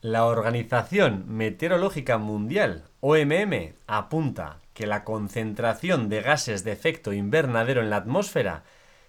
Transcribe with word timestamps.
La 0.00 0.26
Organización 0.26 1.24
Meteorológica 1.26 2.18
Mundial, 2.18 2.84
OMM, 3.00 3.74
apunta 3.88 4.60
que 4.72 4.86
la 4.86 5.02
concentración 5.02 6.08
de 6.08 6.22
gases 6.22 6.62
de 6.62 6.70
efecto 6.70 7.12
invernadero 7.12 7.82
en 7.82 7.90
la 7.90 7.96
atmósfera 7.96 8.62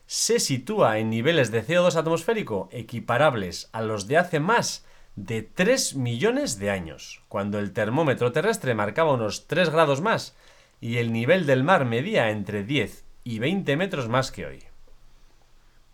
se 0.08 0.40
sitúa 0.40 0.98
en 0.98 1.12
niveles 1.12 1.52
de 1.52 1.64
CO2 1.64 1.96
atmosférico 1.96 2.70
equiparables 2.72 3.70
a 3.72 3.84
los 3.84 4.08
de 4.08 4.18
hace 4.18 4.40
más 4.40 4.84
de 5.16 5.44
3 5.44 5.96
millones 5.96 6.58
de 6.58 6.72
años, 6.72 7.22
cuando 7.28 7.60
el 7.60 7.72
termómetro 7.72 8.32
terrestre 8.32 8.74
marcaba 8.74 9.14
unos 9.14 9.46
3 9.46 9.70
grados 9.70 10.02
más 10.02 10.36
y 10.82 10.98
el 10.98 11.14
nivel 11.14 11.46
del 11.46 11.64
mar 11.64 11.86
medía 11.86 12.32
entre 12.32 12.64
10 12.64 13.06
y 13.26 13.38
20 13.38 13.78
metros 13.78 14.10
más 14.10 14.32
que 14.32 14.48
hoy. 14.48 14.64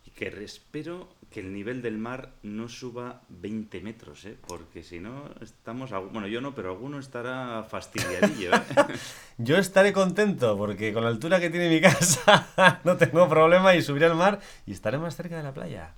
Y 0.05 0.11
que 0.11 0.27
espero 0.41 1.09
que 1.35 1.41
el 1.41 1.51
nivel 1.51 1.81
del 1.81 1.97
mar 1.97 2.31
no 2.43 2.69
suba 2.69 3.21
20 3.27 3.81
metros, 3.81 4.23
¿eh? 4.23 4.37
porque 4.47 4.83
si 4.83 5.01
no 5.01 5.29
estamos... 5.41 5.91
Bueno, 6.13 6.27
yo 6.27 6.39
no, 6.39 6.55
pero 6.55 6.69
alguno 6.69 6.97
estará 6.97 7.61
fastidiadillo. 7.63 8.55
¿eh? 8.55 8.61
yo 9.37 9.57
estaré 9.57 9.91
contento 9.91 10.57
porque 10.57 10.93
con 10.93 11.03
la 11.03 11.09
altura 11.09 11.41
que 11.41 11.49
tiene 11.49 11.67
mi 11.67 11.81
casa 11.81 12.79
no 12.85 12.95
tengo 12.95 13.27
problema 13.27 13.75
y 13.75 13.81
subiré 13.81 14.05
al 14.05 14.15
mar 14.15 14.39
y 14.65 14.71
estaré 14.71 14.97
más 14.97 15.17
cerca 15.17 15.35
de 15.35 15.43
la 15.43 15.53
playa. 15.53 15.93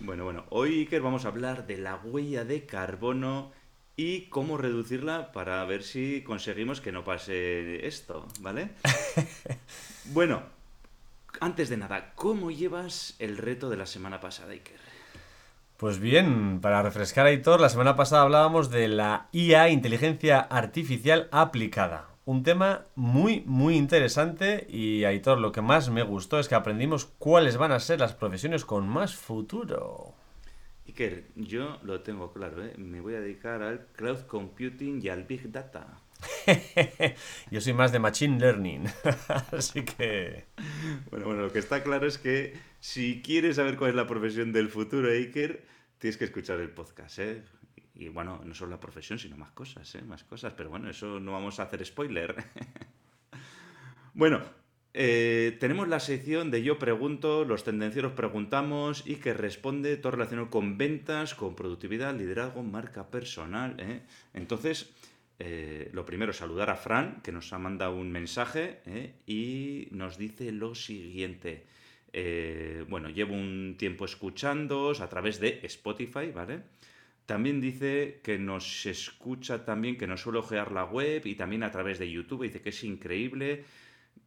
Bueno, 0.00 0.24
bueno, 0.24 0.46
hoy 0.48 0.78
Iker 0.78 1.02
vamos 1.02 1.26
a 1.26 1.28
hablar 1.28 1.66
de 1.66 1.76
la 1.76 1.96
huella 1.96 2.46
de 2.46 2.64
carbono 2.64 3.52
y 3.94 4.30
cómo 4.30 4.56
reducirla 4.56 5.32
para 5.32 5.62
ver 5.66 5.82
si 5.82 6.22
conseguimos 6.22 6.80
que 6.80 6.92
no 6.92 7.04
pase 7.04 7.86
esto, 7.86 8.26
¿vale? 8.40 8.70
bueno, 10.14 10.44
antes 11.40 11.68
de 11.68 11.76
nada, 11.76 12.12
¿cómo 12.14 12.50
llevas 12.50 13.14
el 13.18 13.36
reto 13.36 13.70
de 13.70 13.76
la 13.76 13.86
semana 13.86 14.20
pasada, 14.20 14.52
Iker? 14.52 14.78
Pues 15.76 16.00
bien, 16.00 16.60
para 16.60 16.82
refrescar 16.82 17.26
a 17.26 17.28
Aitor, 17.28 17.60
la 17.60 17.68
semana 17.68 17.94
pasada 17.94 18.22
hablábamos 18.22 18.68
de 18.68 18.88
la 18.88 19.28
IA, 19.30 19.68
inteligencia 19.68 20.40
artificial 20.40 21.28
aplicada. 21.30 22.08
Un 22.24 22.42
tema 22.42 22.84
muy, 22.96 23.42
muy 23.46 23.76
interesante 23.76 24.66
y 24.68 25.04
Aitor, 25.04 25.38
lo 25.38 25.52
que 25.52 25.62
más 25.62 25.88
me 25.88 26.02
gustó 26.02 26.40
es 26.40 26.48
que 26.48 26.56
aprendimos 26.56 27.06
cuáles 27.06 27.56
van 27.56 27.70
a 27.70 27.78
ser 27.78 28.00
las 28.00 28.12
profesiones 28.12 28.64
con 28.64 28.88
más 28.88 29.14
futuro. 29.14 30.14
Iker, 30.88 31.28
yo 31.36 31.78
lo 31.84 32.00
tengo 32.00 32.32
claro, 32.32 32.64
¿eh? 32.64 32.74
me 32.76 33.00
voy 33.00 33.14
a 33.14 33.20
dedicar 33.20 33.62
al 33.62 33.86
cloud 33.92 34.22
computing 34.26 35.00
y 35.00 35.10
al 35.10 35.24
big 35.24 35.52
data. 35.52 36.00
Yo 37.50 37.60
soy 37.60 37.72
más 37.72 37.92
de 37.92 37.98
Machine 37.98 38.38
Learning. 38.38 38.84
Así 39.52 39.84
que. 39.84 40.44
Bueno, 41.10 41.26
bueno, 41.26 41.42
lo 41.42 41.52
que 41.52 41.58
está 41.58 41.82
claro 41.82 42.06
es 42.06 42.18
que 42.18 42.54
si 42.80 43.22
quieres 43.22 43.56
saber 43.56 43.76
cuál 43.76 43.90
es 43.90 43.96
la 43.96 44.06
profesión 44.06 44.52
del 44.52 44.68
futuro, 44.68 45.10
Iker, 45.10 45.64
tienes 45.98 46.16
que 46.16 46.24
escuchar 46.24 46.60
el 46.60 46.70
podcast, 46.70 47.18
¿eh? 47.18 47.42
Y 47.94 48.08
bueno, 48.08 48.40
no 48.44 48.54
solo 48.54 48.70
la 48.70 48.80
profesión, 48.80 49.18
sino 49.18 49.36
más 49.36 49.50
cosas, 49.50 49.92
¿eh? 49.94 50.02
Más 50.02 50.24
cosas. 50.24 50.52
Pero 50.56 50.70
bueno, 50.70 50.88
eso 50.88 51.18
no 51.20 51.32
vamos 51.32 51.58
a 51.58 51.64
hacer 51.64 51.84
spoiler. 51.84 52.36
bueno, 54.14 54.40
eh, 54.94 55.56
tenemos 55.58 55.88
la 55.88 56.00
sección 56.00 56.50
de 56.50 56.62
Yo 56.62 56.78
Pregunto, 56.78 57.44
los 57.44 57.64
tendencieros 57.64 58.12
preguntamos 58.12 59.02
y 59.06 59.16
que 59.16 59.34
responde 59.34 59.96
todo 59.96 60.12
relacionado 60.12 60.50
con 60.50 60.78
ventas, 60.78 61.34
con 61.34 61.56
productividad, 61.56 62.16
liderazgo, 62.16 62.62
marca 62.62 63.10
personal. 63.10 63.76
Entonces, 64.32 64.92
eh, 65.38 65.90
lo 65.92 66.04
primero, 66.04 66.32
saludar 66.32 66.70
a 66.70 66.76
Fran, 66.76 67.20
que 67.22 67.30
nos 67.30 67.52
ha 67.52 67.58
mandado 67.58 67.94
un 67.96 68.10
mensaje 68.10 68.80
¿eh? 68.86 69.14
y 69.26 69.88
nos 69.92 70.18
dice 70.18 70.50
lo 70.50 70.74
siguiente. 70.74 71.66
Eh, 72.12 72.84
bueno, 72.88 73.08
llevo 73.08 73.34
un 73.34 73.76
tiempo 73.78 74.04
escuchándoos 74.04 75.00
a 75.00 75.08
través 75.08 75.38
de 75.38 75.60
Spotify, 75.62 76.32
¿vale? 76.34 76.62
También 77.26 77.60
dice 77.60 78.20
que 78.24 78.38
nos 78.38 78.86
escucha 78.86 79.64
también, 79.64 79.98
que 79.98 80.06
nos 80.06 80.22
suele 80.22 80.38
ojear 80.38 80.72
la 80.72 80.84
web 80.84 81.26
y 81.26 81.34
también 81.34 81.62
a 81.62 81.70
través 81.70 81.98
de 81.98 82.10
YouTube. 82.10 82.44
Dice 82.44 82.62
que 82.62 82.70
es 82.70 82.82
increíble, 82.84 83.64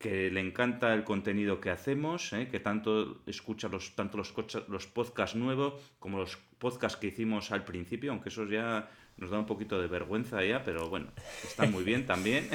que 0.01 0.31
le 0.31 0.41
encanta 0.41 0.93
el 0.93 1.03
contenido 1.03 1.61
que 1.61 1.69
hacemos, 1.69 2.31
que 2.51 2.59
tanto 2.59 3.21
escucha 3.27 3.69
los, 3.69 3.95
tanto 3.95 4.17
los, 4.17 4.87
podcasts 4.87 5.35
nuevos 5.35 5.75
como 5.99 6.17
los 6.17 6.37
podcasts 6.57 6.99
que 6.99 7.07
hicimos 7.07 7.51
al 7.51 7.63
principio, 7.63 8.11
aunque 8.11 8.29
esos 8.29 8.49
ya 8.49 8.89
nos 9.17 9.29
da 9.29 9.39
un 9.39 9.45
poquito 9.45 9.79
de 9.79 9.87
vergüenza 9.87 10.43
ya, 10.43 10.63
pero 10.63 10.89
bueno, 10.89 11.11
está 11.43 11.65
muy 11.67 11.83
bien 11.83 12.05
también. 12.05 12.49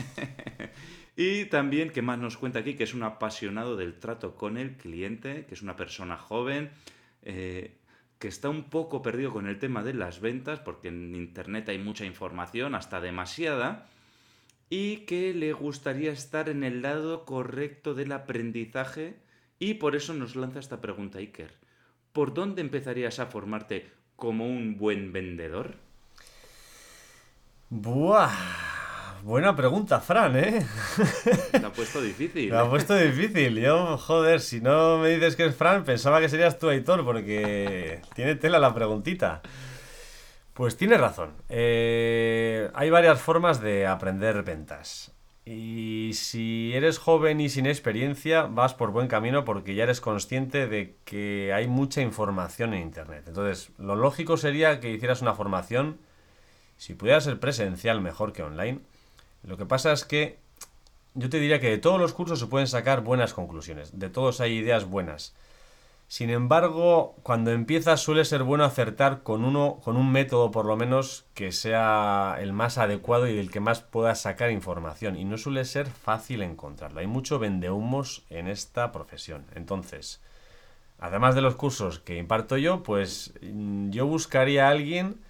y 1.17 1.45
también, 1.47 1.91
que 1.91 2.03
más 2.03 2.19
nos 2.19 2.37
cuenta 2.37 2.59
aquí? 2.59 2.75
Que 2.75 2.85
es 2.85 2.95
un 2.95 3.05
apasionado 3.05 3.77
del 3.77 3.99
trato 3.99 4.35
con 4.35 4.59
el 4.59 4.77
cliente, 4.77 5.47
que 5.47 5.55
es 5.55 5.63
una 5.63 5.77
persona 5.77 6.19
joven, 6.19 6.71
eh, 7.23 7.79
que 8.19 8.29
está 8.29 8.49
un 8.49 8.65
poco 8.65 9.03
perdido 9.03 9.33
con 9.33 9.47
el 9.47 9.59
tema 9.59 9.85
de 9.85 9.95
las 9.95 10.21
ventas, 10.21 10.59
porque 10.59 10.89
en 10.89 11.15
Internet 11.15 11.69
hay 11.69 11.79
mucha 11.79 12.05
información, 12.05 12.75
hasta 12.75 13.01
demasiada, 13.01 13.87
y 14.69 14.99
que 15.07 15.33
le 15.33 15.53
gustaría 15.53 16.13
estar 16.13 16.49
en 16.49 16.65
el 16.65 16.83
lado 16.83 17.25
correcto 17.25 17.95
del 17.95 18.13
aprendizaje, 18.13 19.15
y 19.59 19.75
por 19.75 19.97
eso 19.97 20.13
nos 20.15 20.37
lanza 20.37 20.59
esta 20.59 20.81
pregunta, 20.81 21.19
Iker. 21.19 21.55
¿Por 22.13 22.35
dónde 22.35 22.63
empezarías 22.63 23.19
a 23.19 23.27
formarte 23.27 23.91
como 24.17 24.47
un 24.47 24.77
buen 24.77 25.13
vendedor? 25.13 25.75
Buah. 27.71 28.77
Buena 29.23 29.57
pregunta, 29.57 30.01
Fran, 30.01 30.37
¿eh? 30.37 30.65
Te 31.51 31.57
ha 31.59 31.73
puesto 31.73 32.01
difícil. 32.01 32.51
Me 32.51 32.59
ha 32.59 32.71
puesto 32.71 32.95
difícil. 32.95 33.59
Yo, 33.59 33.99
joder, 33.99 34.41
si 34.41 34.61
no 34.61 34.99
me 34.99 35.11
dices 35.11 35.35
que 35.35 35.47
es 35.47 35.57
Fran, 35.57 35.85
pensaba 35.85 36.21
que 36.21 36.29
serías 36.29 36.59
tú, 36.59 36.69
Aitor, 36.69 37.05
porque 37.05 38.01
tiene 38.15 38.37
tela 38.37 38.59
la 38.59 38.73
preguntita. 38.73 39.43
Pues 40.57 40.77
tiene 40.77 40.97
razón. 40.97 41.35
Eh, 41.49 42.71
hay 42.75 42.91
varias 42.91 43.21
formas 43.21 43.61
de 43.61 43.87
aprender 43.87 44.43
ventas. 44.43 45.13
Y 45.45 46.11
si 46.15 46.73
eres 46.75 46.99
joven 46.99 47.41
y 47.41 47.49
sin 47.49 47.67
experiencia, 47.67 48.43
vas 48.45 48.75
por 48.75 48.91
buen 48.91 49.07
camino 49.07 49.45
porque 49.45 49.75
ya 49.77 49.85
eres 49.85 50.01
consciente 50.01 50.67
de 50.67 50.97
que 51.05 51.53
hay 51.53 51.69
mucha 51.69 52.01
información 52.01 52.75
en 52.75 52.83
Internet. 52.83 53.25
Entonces, 53.29 53.71
lo 53.79 53.95
lógico 53.95 54.37
sería 54.37 54.81
que 54.81 54.91
hicieras 54.91 55.23
una 55.23 55.35
formación 55.35 55.99
si 56.77 56.95
pudiera 56.95 57.21
ser 57.21 57.41
presencial 57.41 58.01
mejor 58.01 58.33
que 58.33 58.43
online, 58.43 58.81
lo 59.43 59.57
que 59.57 59.67
pasa 59.67 59.93
es 59.93 60.05
que 60.05 60.39
yo 61.15 61.31
te 61.31 61.41
diría 61.41 61.61
que 61.61 61.71
de 61.71 61.79
todos 61.79 62.01
los 62.01 62.13
cursos 62.13 62.39
se 62.39 62.47
pueden 62.47 62.69
sacar 62.69 63.01
buenas 63.01 63.33
conclusiones, 63.33 63.99
de 63.99 64.11
todos 64.11 64.41
hay 64.41 64.55
ideas 64.55 64.85
buenas. 64.85 65.35
Sin 66.09 66.31
embargo, 66.31 67.17
cuando 67.25 67.51
empiezas 67.51 68.01
suele 68.01 68.25
ser 68.25 68.45
bueno 68.45 68.65
acertar 68.65 69.23
con 69.25 69.45
uno, 69.45 69.81
con 69.83 69.97
un 69.97 70.13
método 70.13 70.53
por 70.53 70.65
lo 70.65 70.77
menos 70.77 71.25
que 71.35 71.51
sea 71.51 72.37
el 72.41 72.53
más 72.53 72.79
adecuado 72.79 73.27
y 73.27 73.35
del 73.35 73.51
que 73.51 73.59
más 73.59 73.81
puedas 73.81 74.21
sacar 74.21 74.53
información. 74.53 75.17
Y 75.17 75.25
no 75.25 75.37
suele 75.37 75.65
ser 75.65 75.87
fácil 75.87 76.43
encontrarlo. 76.43 77.01
Hay 77.01 77.09
mucho 77.09 77.41
vendehumos 77.41 78.25
en 78.31 78.47
esta 78.47 78.93
profesión. 78.93 79.45
Entonces, 79.57 80.23
además 81.01 81.35
de 81.35 81.41
los 81.41 81.57
cursos 81.57 81.99
que 81.99 82.19
imparto 82.19 82.57
yo, 82.57 82.85
pues 82.85 83.35
yo 83.43 84.07
buscaría 84.07 84.69
a 84.69 84.71
alguien 84.71 85.21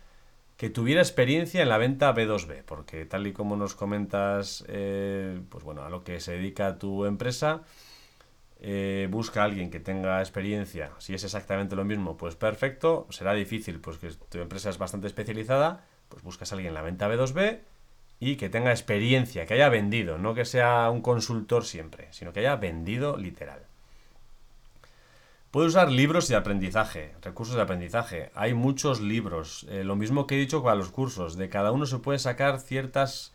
que 0.58 0.70
tuviera 0.70 1.00
experiencia 1.00 1.62
en 1.62 1.68
la 1.68 1.78
venta 1.78 2.14
B2B, 2.14 2.64
porque 2.64 3.04
tal 3.04 3.26
y 3.26 3.32
como 3.32 3.56
nos 3.56 3.74
comentas, 3.74 4.64
eh, 4.68 5.40
pues 5.50 5.64
bueno, 5.64 5.84
a 5.84 5.90
lo 5.90 6.02
que 6.02 6.20
se 6.20 6.32
dedica 6.32 6.78
tu 6.78 7.04
empresa, 7.04 7.62
eh, 8.68 9.06
busca 9.08 9.42
a 9.42 9.44
alguien 9.44 9.70
que 9.70 9.78
tenga 9.78 10.18
experiencia. 10.18 10.90
Si 10.98 11.14
es 11.14 11.22
exactamente 11.22 11.76
lo 11.76 11.84
mismo, 11.84 12.16
pues 12.16 12.34
perfecto. 12.34 13.06
Será 13.10 13.32
difícil, 13.32 13.78
pues 13.78 13.98
que 13.98 14.10
tu 14.28 14.38
empresa 14.38 14.70
es 14.70 14.76
bastante 14.76 15.06
especializada, 15.06 15.84
pues 16.08 16.24
buscas 16.24 16.50
a 16.50 16.56
alguien 16.56 16.70
en 16.70 16.74
la 16.74 16.82
venta 16.82 17.08
B2B 17.08 17.60
y 18.18 18.34
que 18.34 18.48
tenga 18.48 18.72
experiencia, 18.72 19.46
que 19.46 19.54
haya 19.54 19.68
vendido, 19.68 20.18
no 20.18 20.34
que 20.34 20.44
sea 20.44 20.90
un 20.90 21.00
consultor 21.00 21.64
siempre, 21.64 22.08
sino 22.10 22.32
que 22.32 22.40
haya 22.40 22.56
vendido 22.56 23.16
literal. 23.16 23.60
Puedes 25.52 25.70
usar 25.70 25.92
libros 25.92 26.26
de 26.26 26.34
aprendizaje, 26.34 27.14
recursos 27.22 27.54
de 27.54 27.62
aprendizaje. 27.62 28.32
Hay 28.34 28.52
muchos 28.52 29.00
libros. 29.00 29.64
Eh, 29.70 29.84
lo 29.84 29.94
mismo 29.94 30.26
que 30.26 30.34
he 30.34 30.40
dicho 30.40 30.64
con 30.64 30.76
los 30.76 30.90
cursos. 30.90 31.36
De 31.36 31.48
cada 31.48 31.70
uno 31.70 31.86
se 31.86 31.98
puede 31.98 32.18
sacar 32.18 32.58
ciertas 32.58 33.32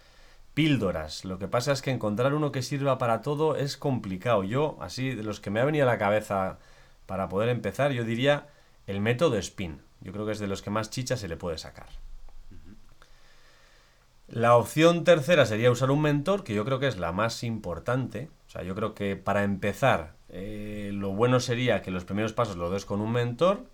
píldoras. 0.54 1.26
Lo 1.26 1.40
que 1.40 1.48
pasa 1.48 1.72
es 1.72 1.82
que 1.82 1.92
encontrar 1.92 2.34
uno 2.34 2.52
que 2.52 2.62
sirva 2.62 2.98
para 2.98 3.22
todo 3.22 3.56
es 3.56 3.78
complicado. 3.78 4.44
Yo, 4.44 4.78
así, 4.82 5.16
de 5.16 5.24
los 5.24 5.40
que 5.40 5.50
me 5.50 5.60
ha 5.60 5.66
venido 5.66 5.88
a 5.88 5.92
la 5.92 5.98
cabeza 5.98 6.60
para 7.06 7.30
poder 7.30 7.50
empezar, 7.50 7.92
yo 7.92 8.04
diría 8.04 8.48
el 8.88 9.02
método 9.02 9.42
SPIN. 9.42 9.82
Yo 10.02 10.12
creo 10.12 10.26
que 10.26 10.32
es 10.32 10.40
de 10.40 10.48
los 10.48 10.62
que 10.62 10.70
más 10.70 10.90
chicha 10.90 11.18
se 11.18 11.28
le 11.28 11.38
puede 11.38 11.58
sacar. 11.58 11.88
La 14.28 14.56
opción 14.56 15.04
tercera 15.04 15.46
sería 15.46 15.72
usar 15.72 15.92
un 15.92 16.02
mentor, 16.02 16.44
que 16.44 16.54
yo 16.54 16.64
creo 16.64 16.80
que 16.80 16.88
es 16.88 16.98
la 16.98 17.12
más 17.12 17.44
importante. 17.44 18.30
O 18.48 18.50
sea, 18.50 18.64
yo 18.64 18.76
creo 18.76 18.96
que 18.96 19.18
para 19.18 19.44
empezar 19.44 20.14
eh, 20.30 20.92
lo 20.94 21.10
bueno 21.12 21.40
sería 21.42 21.82
que 21.82 21.92
los 21.92 22.06
primeros 22.06 22.32
pasos 22.32 22.56
los 22.56 22.72
des 22.72 22.86
con 22.86 23.02
un 23.02 23.12
mentor 23.12 23.66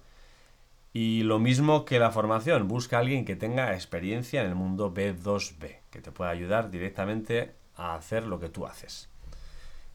y 0.98 1.22
lo 1.22 1.38
mismo 1.38 1.86
que 1.86 2.00
la 2.00 2.10
formación, 2.10 2.68
busca 2.68 2.98
a 2.98 3.02
alguien 3.02 3.24
que 3.24 3.36
tenga 3.36 3.76
experiencia 3.76 4.42
en 4.42 4.48
el 4.48 4.56
mundo 4.56 4.92
B2B, 4.92 5.82
que 5.92 6.02
te 6.02 6.12
pueda 6.12 6.32
ayudar 6.32 6.72
directamente 6.72 7.52
a 7.76 7.94
hacer 7.94 8.26
lo 8.26 8.40
que 8.40 8.50
tú 8.50 8.66
haces. 8.66 9.08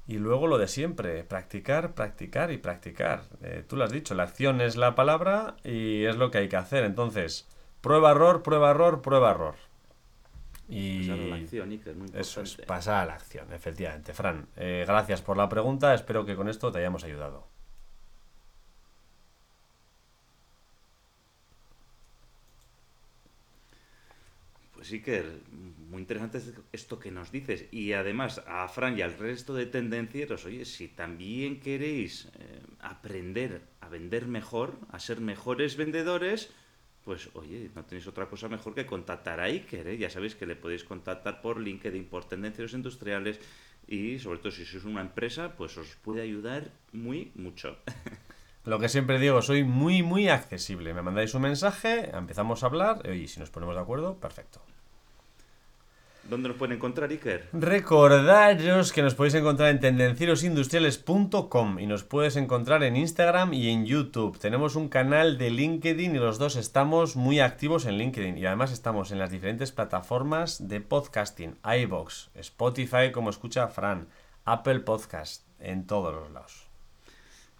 Y 0.06 0.18
luego 0.18 0.46
lo 0.46 0.58
de 0.58 0.68
siempre, 0.68 1.24
practicar, 1.24 1.94
practicar 1.94 2.52
y 2.52 2.58
practicar. 2.58 3.24
Eh, 3.42 3.64
tú 3.66 3.74
lo 3.74 3.82
has 3.82 3.90
dicho, 3.90 4.14
la 4.14 4.22
acción 4.22 4.60
es 4.60 4.76
la 4.76 4.94
palabra 4.94 5.56
y 5.64 6.04
es 6.04 6.14
lo 6.14 6.30
que 6.30 6.38
hay 6.38 6.48
que 6.48 6.56
hacer. 6.56 6.84
Entonces, 6.84 7.48
Prueba, 7.80 8.12
error, 8.12 8.44
prueba, 8.44 8.70
error, 8.70 9.02
prueba, 9.02 9.32
error. 9.32 9.56
Y 10.68 11.08
Pasar 11.08 11.18
a 11.18 11.26
la 11.26 11.34
acción, 11.34 11.70
Iker, 11.72 11.96
muy 11.96 12.08
eso 12.14 12.42
es, 12.42 12.56
pasar 12.58 13.02
a 13.02 13.06
la 13.06 13.14
acción, 13.14 13.52
efectivamente. 13.52 14.14
Fran, 14.14 14.46
eh, 14.56 14.84
gracias 14.86 15.20
por 15.20 15.36
la 15.36 15.48
pregunta, 15.48 15.92
espero 15.94 16.24
que 16.24 16.36
con 16.36 16.48
esto 16.48 16.70
te 16.70 16.78
hayamos 16.78 17.02
ayudado. 17.02 17.51
Pues 24.82 24.94
Iker, 24.94 25.24
muy 25.90 26.00
interesante 26.00 26.40
esto 26.72 26.98
que 26.98 27.12
nos 27.12 27.30
dices. 27.30 27.66
Y 27.70 27.92
además, 27.92 28.42
a 28.48 28.66
Fran 28.66 28.98
y 28.98 29.02
al 29.02 29.16
resto 29.16 29.54
de 29.54 29.66
tendencieros, 29.66 30.44
oye, 30.44 30.64
si 30.64 30.88
también 30.88 31.60
queréis 31.60 32.24
eh, 32.24 32.60
aprender 32.80 33.62
a 33.80 33.88
vender 33.88 34.26
mejor, 34.26 34.76
a 34.90 34.98
ser 34.98 35.20
mejores 35.20 35.76
vendedores, 35.76 36.50
pues 37.04 37.30
oye, 37.34 37.70
no 37.76 37.84
tenéis 37.84 38.08
otra 38.08 38.26
cosa 38.26 38.48
mejor 38.48 38.74
que 38.74 38.84
contactar 38.84 39.38
a 39.38 39.44
Iker. 39.44 39.86
¿eh? 39.86 39.98
Ya 39.98 40.10
sabéis 40.10 40.34
que 40.34 40.46
le 40.46 40.56
podéis 40.56 40.82
contactar 40.82 41.42
por 41.42 41.60
LinkedIn, 41.60 42.06
por 42.06 42.24
tendencieros 42.24 42.72
industriales 42.72 43.38
y 43.86 44.18
sobre 44.18 44.40
todo 44.40 44.50
si 44.50 44.64
sois 44.64 44.82
una 44.82 45.00
empresa, 45.00 45.54
pues 45.54 45.78
os 45.78 45.94
puede 45.94 46.22
ayudar 46.22 46.72
muy 46.90 47.30
mucho. 47.36 47.78
Lo 48.64 48.80
que 48.80 48.88
siempre 48.88 49.20
digo, 49.20 49.42
soy 49.42 49.62
muy, 49.62 50.02
muy 50.02 50.26
accesible. 50.26 50.92
Me 50.92 51.02
mandáis 51.02 51.34
un 51.34 51.42
mensaje, 51.42 52.10
empezamos 52.16 52.64
a 52.64 52.66
hablar 52.66 53.08
y 53.14 53.28
si 53.28 53.38
nos 53.38 53.50
ponemos 53.50 53.76
de 53.76 53.80
acuerdo, 53.80 54.18
perfecto. 54.18 54.60
¿Dónde 56.28 56.48
nos 56.48 56.56
pueden 56.56 56.76
encontrar, 56.76 57.10
Iker? 57.10 57.48
Recordaros 57.52 58.92
que 58.92 59.02
nos 59.02 59.14
podéis 59.14 59.34
encontrar 59.34 59.70
en 59.70 59.80
tendencierosindustriales.com 59.80 61.80
y 61.80 61.86
nos 61.86 62.04
puedes 62.04 62.36
encontrar 62.36 62.84
en 62.84 62.96
Instagram 62.96 63.52
y 63.52 63.70
en 63.70 63.86
YouTube. 63.86 64.38
Tenemos 64.38 64.76
un 64.76 64.88
canal 64.88 65.36
de 65.36 65.50
LinkedIn 65.50 66.14
y 66.14 66.18
los 66.18 66.38
dos 66.38 66.56
estamos 66.56 67.16
muy 67.16 67.40
activos 67.40 67.86
en 67.86 67.98
LinkedIn 67.98 68.38
y 68.38 68.46
además 68.46 68.72
estamos 68.72 69.10
en 69.10 69.18
las 69.18 69.30
diferentes 69.30 69.72
plataformas 69.72 70.68
de 70.68 70.80
podcasting, 70.80 71.56
iBox, 71.64 72.30
Spotify 72.34 73.10
como 73.12 73.30
escucha 73.30 73.66
Fran, 73.66 74.06
Apple 74.44 74.80
Podcast, 74.80 75.44
en 75.58 75.86
todos 75.86 76.14
los 76.14 76.30
lados. 76.30 76.68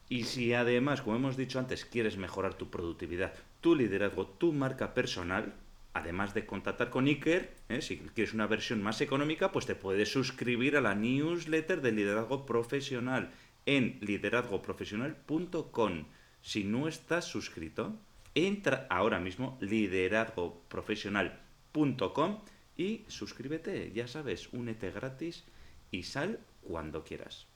Y 0.08 0.25
si 0.25 0.55
además, 0.55 1.03
como 1.03 1.17
hemos 1.17 1.37
dicho 1.37 1.58
antes, 1.58 1.85
quieres 1.85 2.17
mejorar 2.17 2.55
tu 2.55 2.70
productividad, 2.70 3.32
tu 3.61 3.75
liderazgo, 3.75 4.26
tu 4.26 4.53
marca 4.53 4.94
personal, 4.94 5.55
además 5.94 6.35
de 6.35 6.44
contactar 6.47 6.91
con 6.91 7.06
Iker, 7.06 7.55
¿eh? 7.69 7.83
si 7.83 7.99
quieres 7.99 8.35
una 8.35 8.47
versión 8.47 8.81
más 8.83 9.00
económica, 9.00 9.50
pues 9.53 9.67
te 9.67 9.75
puedes 9.75 10.12
suscribir 10.12 10.77
a 10.77 10.81
la 10.81 10.94
newsletter 10.94 11.83
de 11.83 11.91
liderazgo 11.93 12.47
profesional 12.47 13.33
en 13.67 13.99
liderazgoprofesional.com. 14.00 16.05
Si 16.41 16.65
no 16.65 16.89
estás 16.89 17.27
suscrito, 17.27 17.94
entra 18.35 18.87
ahora 18.91 19.21
mismo 19.21 19.59
liderazgoprofesional.com 19.61 22.41
y 22.77 23.05
suscríbete, 23.09 23.93
ya 23.93 24.09
sabes, 24.09 24.49
únete 24.53 24.91
gratis 24.91 25.44
y 25.91 26.05
sal 26.05 26.41
cuando 26.62 27.05
quieras. 27.05 27.47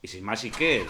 Y 0.00 0.06
sin 0.08 0.24
más, 0.24 0.44
Iker, 0.44 0.86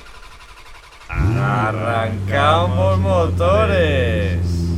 ¡Arrancamos 1.08 2.98
motores! 2.98 4.71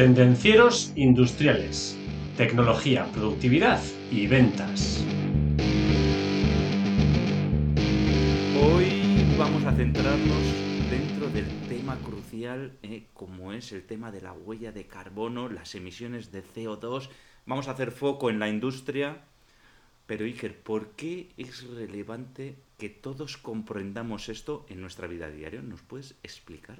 Tendencieros 0.00 0.94
industriales. 0.96 1.94
Tecnología, 2.38 3.04
productividad 3.12 3.82
y 4.10 4.26
ventas. 4.26 5.04
Hoy 8.58 8.86
vamos 9.36 9.62
a 9.66 9.72
centrarnos 9.72 10.42
dentro 10.88 11.28
del 11.28 11.44
tema 11.68 11.98
crucial, 11.98 12.78
eh, 12.82 13.08
como 13.12 13.52
es 13.52 13.72
el 13.72 13.82
tema 13.82 14.10
de 14.10 14.22
la 14.22 14.32
huella 14.32 14.72
de 14.72 14.86
carbono, 14.86 15.50
las 15.50 15.74
emisiones 15.74 16.32
de 16.32 16.42
CO2. 16.42 17.10
Vamos 17.44 17.68
a 17.68 17.72
hacer 17.72 17.90
foco 17.90 18.30
en 18.30 18.38
la 18.38 18.48
industria. 18.48 19.18
Pero 20.06 20.24
Iker, 20.24 20.62
¿por 20.62 20.92
qué 20.92 21.28
es 21.36 21.68
relevante 21.68 22.56
que 22.78 22.88
todos 22.88 23.36
comprendamos 23.36 24.30
esto 24.30 24.64
en 24.70 24.80
nuestra 24.80 25.06
vida 25.08 25.28
diaria? 25.28 25.60
¿Nos 25.60 25.82
puedes 25.82 26.14
explicar? 26.22 26.78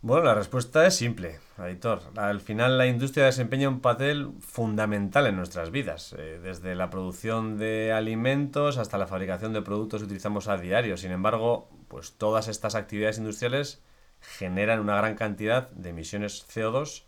Bueno, 0.00 0.26
la 0.26 0.34
respuesta 0.34 0.86
es 0.86 0.94
simple, 0.94 1.40
Editor. 1.58 2.00
Al 2.16 2.40
final 2.40 2.78
la 2.78 2.86
industria 2.86 3.24
desempeña 3.24 3.68
un 3.68 3.80
papel 3.80 4.30
fundamental 4.38 5.26
en 5.26 5.34
nuestras 5.34 5.72
vidas, 5.72 6.14
eh, 6.16 6.38
desde 6.40 6.76
la 6.76 6.88
producción 6.88 7.58
de 7.58 7.92
alimentos 7.92 8.78
hasta 8.78 8.96
la 8.96 9.08
fabricación 9.08 9.52
de 9.52 9.62
productos 9.62 10.00
que 10.00 10.04
utilizamos 10.06 10.46
a 10.46 10.56
diario. 10.56 10.96
Sin 10.96 11.10
embargo, 11.10 11.68
pues 11.88 12.12
todas 12.12 12.46
estas 12.46 12.76
actividades 12.76 13.18
industriales 13.18 13.82
generan 14.20 14.78
una 14.78 14.96
gran 14.96 15.16
cantidad 15.16 15.68
de 15.70 15.88
emisiones 15.90 16.46
CO2 16.46 17.02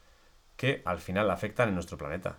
que 0.57 0.83
al 0.85 0.99
final 0.99 1.31
afectan 1.31 1.69
en 1.69 1.75
nuestro 1.77 1.97
planeta. 1.97 2.39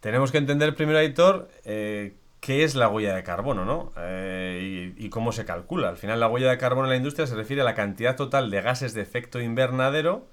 Tenemos 0.00 0.32
que 0.32 0.38
entender 0.38 0.74
primero, 0.74 0.98
Editor, 0.98 1.50
eh, 1.64 2.16
qué 2.42 2.64
es 2.64 2.74
la 2.74 2.88
huella 2.88 3.14
de 3.14 3.22
carbono, 3.22 3.64
¿no? 3.64 3.92
Eh, 3.96 4.92
y, 4.98 5.06
y, 5.06 5.10
cómo 5.10 5.30
se 5.30 5.44
calcula. 5.44 5.88
Al 5.88 5.96
final, 5.96 6.18
la 6.18 6.26
huella 6.26 6.50
de 6.50 6.58
carbono 6.58 6.88
en 6.88 6.90
la 6.90 6.96
industria 6.96 7.28
se 7.28 7.36
refiere 7.36 7.62
a 7.62 7.64
la 7.64 7.76
cantidad 7.76 8.16
total 8.16 8.50
de 8.50 8.60
gases 8.60 8.94
de 8.94 9.00
efecto 9.00 9.40
invernadero, 9.40 10.26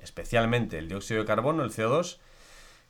especialmente 0.00 0.76
el 0.76 0.88
dióxido 0.88 1.20
de 1.20 1.26
carbono, 1.26 1.62
el 1.62 1.70
CO2, 1.70 2.18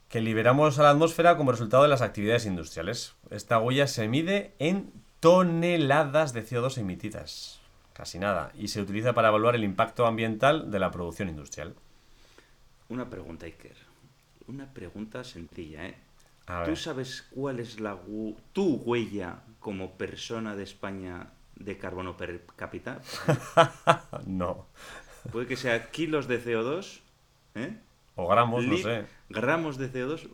que 0.09 0.23
liberamos 0.23 0.79
a 0.79 0.85
la 0.85 0.91
atmósfera 0.91 1.37
como 1.37 1.53
resultado 1.53 1.83
de 1.83 1.91
las 1.91 2.01
actividades 2.01 2.47
industriales. 2.47 3.15
Esta 3.31 3.59
huella 3.59 3.87
se 3.87 4.09
mide 4.09 4.55
en 4.59 4.91
toneladas 5.21 6.33
de 6.33 6.43
CO2 6.43 6.79
emitidas. 6.79 7.61
Casi 7.93 8.19
nada. 8.19 8.53
Y 8.55 8.69
se 8.69 8.81
utiliza 8.81 9.13
para 9.13 9.29
evaluar 9.29 9.55
el 9.55 9.65
impacto 9.65 10.07
ambiental 10.07 10.71
de 10.71 10.79
la 10.79 10.91
producción 10.91 11.29
industrial. 11.29 11.75
Una 12.89 13.11
pregunta, 13.11 13.45
Iker. 13.45 13.77
Una 14.47 14.73
pregunta 14.73 15.25
sencilla, 15.25 15.85
¿eh? 15.89 15.95
A 16.53 16.65
¿Tú 16.65 16.77
sabes 16.77 17.27
cuál 17.31 17.61
es 17.61 17.81
la 17.81 17.99
tu 18.53 18.77
huella 18.77 19.43
como 19.59 19.97
persona 19.97 20.55
de 20.55 20.65
España 20.65 21.33
de 21.57 21.79
carbono 21.79 22.15
per 22.17 22.45
cápita? 22.57 23.01
No. 24.27 24.67
Puede 25.31 25.47
que 25.47 25.57
sea 25.57 25.91
kilos 25.91 26.29
de 26.29 26.45
CO2, 26.45 27.01
¿eh? 27.55 27.79
O 28.17 28.29
gramos, 28.29 28.67
no 28.67 28.77
sé. 28.77 29.07
¿Gramos 29.31 29.79
de 29.79 29.91
CO2? 29.91 30.29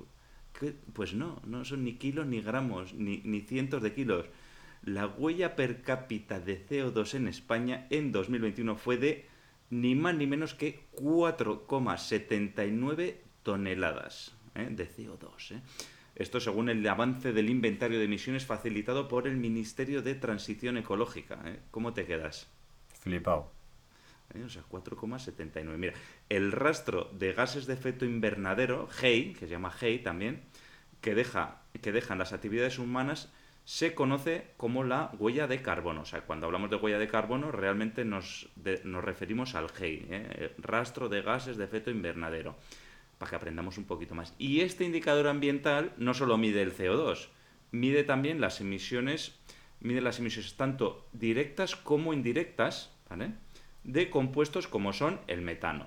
¿Qué? 0.58 0.74
Pues 0.92 1.14
no, 1.14 1.40
no 1.44 1.64
son 1.64 1.84
ni 1.84 1.94
kilos 1.94 2.26
ni 2.26 2.40
gramos, 2.40 2.94
ni, 2.94 3.18
ni 3.18 3.42
cientos 3.42 3.80
de 3.82 3.94
kilos. 3.94 4.26
La 4.82 5.06
huella 5.06 5.54
per 5.54 5.82
cápita 5.82 6.40
de 6.40 6.66
CO2 6.66 7.14
en 7.14 7.28
España 7.28 7.86
en 7.90 8.10
2021 8.10 8.74
fue 8.76 8.96
de 8.96 9.28
ni 9.70 9.94
más 9.94 10.16
ni 10.16 10.26
menos 10.26 10.54
que 10.54 10.88
4,79 10.96 13.18
toneladas 13.42 14.34
¿eh? 14.54 14.68
de 14.70 14.88
CO2. 14.88 15.52
¿eh? 15.52 15.60
Esto 16.18 16.40
según 16.40 16.68
el 16.68 16.86
avance 16.88 17.32
del 17.32 17.48
inventario 17.48 17.98
de 17.98 18.04
emisiones 18.06 18.44
facilitado 18.44 19.06
por 19.08 19.26
el 19.28 19.36
Ministerio 19.36 20.02
de 20.02 20.14
Transición 20.16 20.76
Ecológica. 20.76 21.40
¿eh? 21.46 21.60
¿Cómo 21.70 21.92
te 21.94 22.06
quedas? 22.06 22.48
Flipao. 23.00 23.52
¿eh? 24.34 24.42
O 24.44 24.48
sea, 24.48 24.62
4,79. 24.68 25.76
Mira, 25.76 25.92
el 26.28 26.50
rastro 26.52 27.08
de 27.12 27.32
gases 27.32 27.66
de 27.66 27.74
efecto 27.74 28.04
invernadero, 28.04 28.88
GEI, 28.88 29.32
que 29.34 29.46
se 29.46 29.48
llama 29.52 29.70
GEI 29.70 30.00
también, 30.00 30.42
que, 31.00 31.14
deja, 31.14 31.62
que 31.80 31.92
dejan 31.92 32.18
las 32.18 32.32
actividades 32.32 32.80
humanas, 32.80 33.32
se 33.64 33.94
conoce 33.94 34.48
como 34.56 34.82
la 34.82 35.12
huella 35.18 35.46
de 35.46 35.62
carbono. 35.62 36.00
O 36.00 36.04
sea, 36.04 36.22
cuando 36.22 36.46
hablamos 36.46 36.70
de 36.70 36.76
huella 36.76 36.98
de 36.98 37.06
carbono, 37.06 37.52
realmente 37.52 38.04
nos, 38.04 38.48
de- 38.56 38.80
nos 38.82 39.04
referimos 39.04 39.54
al 39.54 39.68
GEI, 39.70 40.06
¿eh? 40.10 40.50
El 40.56 40.62
rastro 40.62 41.08
de 41.08 41.22
gases 41.22 41.56
de 41.58 41.64
efecto 41.64 41.90
invernadero, 41.92 42.56
para 43.18 43.30
que 43.30 43.36
aprendamos 43.36 43.78
un 43.78 43.84
poquito 43.84 44.14
más. 44.14 44.34
Y 44.38 44.60
este 44.60 44.84
indicador 44.84 45.26
ambiental 45.26 45.92
no 45.96 46.14
solo 46.14 46.38
mide 46.38 46.62
el 46.62 46.74
CO2, 46.74 47.28
mide 47.70 48.04
también 48.04 48.40
las 48.40 48.60
emisiones, 48.60 49.34
mide 49.80 50.00
las 50.00 50.18
emisiones 50.18 50.56
tanto 50.56 51.06
directas 51.12 51.76
como 51.76 52.12
indirectas, 52.12 52.92
¿vale? 53.10 53.32
de 53.84 54.10
compuestos 54.10 54.68
como 54.68 54.92
son 54.92 55.20
el 55.26 55.40
metano, 55.42 55.86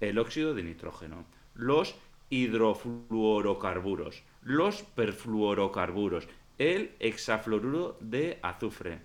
el 0.00 0.18
óxido 0.18 0.54
de 0.54 0.62
nitrógeno, 0.62 1.24
los 1.54 1.96
hidrofluorocarburos, 2.30 4.22
los 4.42 4.82
perfluorocarburos, 4.82 6.28
el 6.58 6.92
hexafluoruro 7.00 7.96
de 8.00 8.38
azufre 8.42 9.00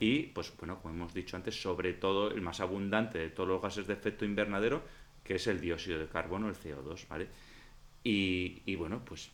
y, 0.00 0.24
pues 0.24 0.52
bueno, 0.58 0.80
como 0.80 0.94
hemos 0.94 1.14
dicho 1.14 1.36
antes, 1.36 1.60
sobre 1.60 1.92
todo 1.92 2.30
el 2.30 2.40
más 2.40 2.60
abundante 2.60 3.18
de 3.18 3.30
todos 3.30 3.48
los 3.48 3.62
gases 3.62 3.86
de 3.86 3.94
efecto 3.94 4.24
invernadero, 4.24 4.82
que 5.24 5.36
es 5.36 5.46
el 5.46 5.60
dióxido 5.60 5.98
de 5.98 6.06
carbono, 6.06 6.48
el 6.48 6.54
CO2, 6.54 7.08
¿vale? 7.08 7.28
Y, 8.04 8.62
y 8.66 8.76
bueno, 8.76 9.02
pues 9.04 9.30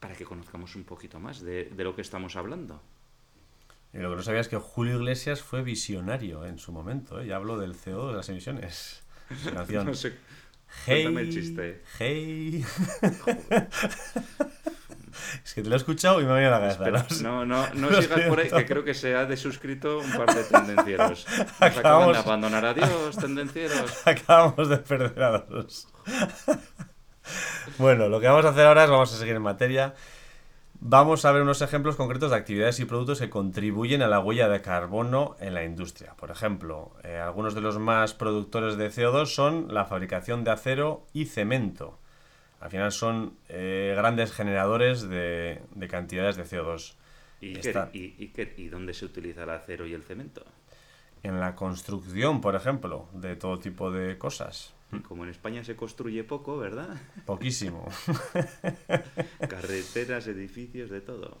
para 0.00 0.14
que 0.14 0.24
conozcamos 0.24 0.74
un 0.76 0.84
poquito 0.84 1.20
más 1.20 1.40
de, 1.42 1.64
de 1.64 1.84
lo 1.84 1.94
que 1.94 2.02
estamos 2.02 2.36
hablando. 2.36 2.80
Y 3.92 3.98
lo 3.98 4.10
que 4.10 4.16
no 4.16 4.22
sabía 4.22 4.40
es 4.40 4.48
que 4.48 4.56
Julio 4.56 4.96
Iglesias 4.96 5.42
fue 5.42 5.62
visionario 5.62 6.46
en 6.46 6.58
su 6.58 6.72
momento, 6.72 7.20
¿eh? 7.20 7.26
Ya 7.26 7.36
hablo 7.36 7.58
del 7.58 7.74
CO2 7.74 8.10
de 8.10 8.16
las 8.16 8.28
emisiones. 8.28 9.02
Su 9.44 9.52
canción. 9.52 9.86
No 9.86 9.94
sé, 9.94 10.14
Hey, 10.86 11.04
el 11.04 11.30
chiste. 11.30 11.82
Hey. 11.98 12.64
Es 15.44 15.54
que 15.54 15.62
te 15.62 15.68
lo 15.68 15.74
he 15.74 15.78
escuchado 15.78 16.20
y 16.20 16.24
me 16.24 16.30
ha 16.32 16.34
venido 16.34 16.54
a 16.54 16.58
la 16.60 16.76
cabeza. 16.76 17.22
No, 17.22 17.44
no, 17.44 17.66
no 17.74 17.90
Lo 17.90 18.00
sigas 18.02 18.20
por 18.22 18.40
ahí, 18.40 18.50
que 18.50 18.66
creo 18.66 18.84
que 18.84 18.94
se 18.94 19.14
ha 19.14 19.24
desuscrito 19.26 19.98
un 19.98 20.10
par 20.12 20.34
de 20.34 20.44
tendencieros. 20.44 21.26
Nos 21.38 21.40
acaban 21.60 21.78
Acabamos- 21.78 22.12
de 22.12 22.18
abandonar. 22.18 22.64
Adiós, 22.66 23.16
tendencieros. 23.16 23.92
Acabamos 24.06 24.68
de 24.68 24.76
perder 24.78 25.22
a 25.22 25.38
dos. 25.38 25.88
bueno, 27.78 28.08
lo 28.08 28.20
que 28.20 28.26
vamos 28.28 28.44
a 28.44 28.50
hacer 28.50 28.66
ahora 28.66 28.84
es 28.84 28.90
vamos 28.90 29.12
a 29.12 29.16
seguir 29.18 29.36
en 29.36 29.42
materia. 29.42 29.94
Vamos 30.84 31.24
a 31.24 31.30
ver 31.30 31.42
unos 31.42 31.62
ejemplos 31.62 31.94
concretos 31.94 32.30
de 32.32 32.36
actividades 32.36 32.80
y 32.80 32.84
productos 32.84 33.20
que 33.20 33.30
contribuyen 33.30 34.02
a 34.02 34.08
la 34.08 34.18
huella 34.18 34.48
de 34.48 34.62
carbono 34.62 35.36
en 35.38 35.54
la 35.54 35.62
industria. 35.62 36.14
Por 36.16 36.32
ejemplo, 36.32 36.92
eh, 37.04 37.18
algunos 37.20 37.54
de 37.54 37.60
los 37.60 37.78
más 37.78 38.14
productores 38.14 38.76
de 38.76 38.90
CO2 38.90 39.26
son 39.26 39.72
la 39.72 39.84
fabricación 39.84 40.42
de 40.42 40.50
acero 40.50 41.06
y 41.12 41.26
cemento. 41.26 42.00
Al 42.62 42.70
final 42.70 42.92
son 42.92 43.34
eh, 43.48 43.92
grandes 43.96 44.32
generadores 44.32 45.02
de, 45.08 45.60
de 45.74 45.88
cantidades 45.88 46.36
de 46.36 46.44
CO2. 46.44 46.94
¿Y, 47.40 47.58
Está. 47.58 47.90
qué- 47.90 47.98
y, 47.98 48.14
y 48.24 48.28
qué- 48.28 48.54
y 48.56 48.68
dónde 48.68 48.94
se 48.94 49.04
utiliza 49.04 49.42
el 49.42 49.50
acero 49.50 49.84
y 49.84 49.92
el 49.94 50.04
cemento? 50.04 50.44
En 51.24 51.40
la 51.40 51.56
construcción, 51.56 52.40
por 52.40 52.54
ejemplo, 52.54 53.08
de 53.14 53.34
todo 53.36 53.58
tipo 53.58 53.90
de 53.90 54.16
cosas. 54.16 54.72
Como 55.08 55.24
en 55.24 55.30
España 55.30 55.64
se 55.64 55.74
construye 55.74 56.22
poco, 56.22 56.56
¿verdad? 56.58 57.00
Poquísimo. 57.26 57.88
Carreteras, 59.48 60.26
edificios, 60.26 60.90
de 60.90 61.00
todo. 61.00 61.38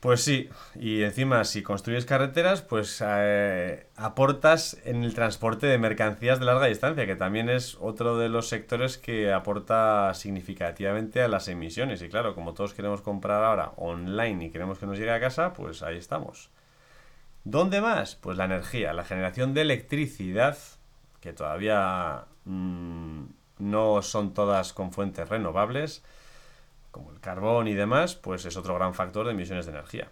Pues 0.00 0.22
sí, 0.22 0.48
y 0.76 1.02
encima 1.02 1.42
si 1.44 1.64
construyes 1.64 2.06
carreteras, 2.06 2.62
pues 2.62 3.02
eh, 3.04 3.88
aportas 3.96 4.76
en 4.84 5.02
el 5.02 5.12
transporte 5.12 5.66
de 5.66 5.76
mercancías 5.76 6.38
de 6.38 6.44
larga 6.46 6.66
distancia, 6.66 7.04
que 7.04 7.16
también 7.16 7.48
es 7.48 7.76
otro 7.80 8.16
de 8.16 8.28
los 8.28 8.48
sectores 8.48 8.96
que 8.96 9.32
aporta 9.32 10.14
significativamente 10.14 11.20
a 11.20 11.26
las 11.26 11.48
emisiones. 11.48 12.00
Y 12.00 12.08
claro, 12.08 12.36
como 12.36 12.54
todos 12.54 12.74
queremos 12.74 13.02
comprar 13.02 13.42
ahora 13.42 13.72
online 13.76 14.46
y 14.46 14.50
queremos 14.50 14.78
que 14.78 14.86
nos 14.86 14.98
llegue 14.98 15.10
a 15.10 15.18
casa, 15.18 15.52
pues 15.52 15.82
ahí 15.82 15.96
estamos. 15.96 16.50
¿Dónde 17.42 17.80
más? 17.80 18.14
Pues 18.14 18.38
la 18.38 18.44
energía, 18.44 18.92
la 18.92 19.04
generación 19.04 19.52
de 19.52 19.62
electricidad, 19.62 20.56
que 21.20 21.32
todavía 21.32 22.26
mm, 22.44 23.24
no 23.58 24.02
son 24.02 24.32
todas 24.32 24.72
con 24.72 24.92
fuentes 24.92 25.28
renovables 25.28 26.04
como 26.98 27.12
el 27.12 27.20
carbón 27.20 27.68
y 27.68 27.74
demás, 27.74 28.16
pues 28.16 28.44
es 28.44 28.56
otro 28.56 28.74
gran 28.74 28.92
factor 28.92 29.24
de 29.24 29.32
emisiones 29.32 29.66
de 29.66 29.72
energía. 29.72 30.08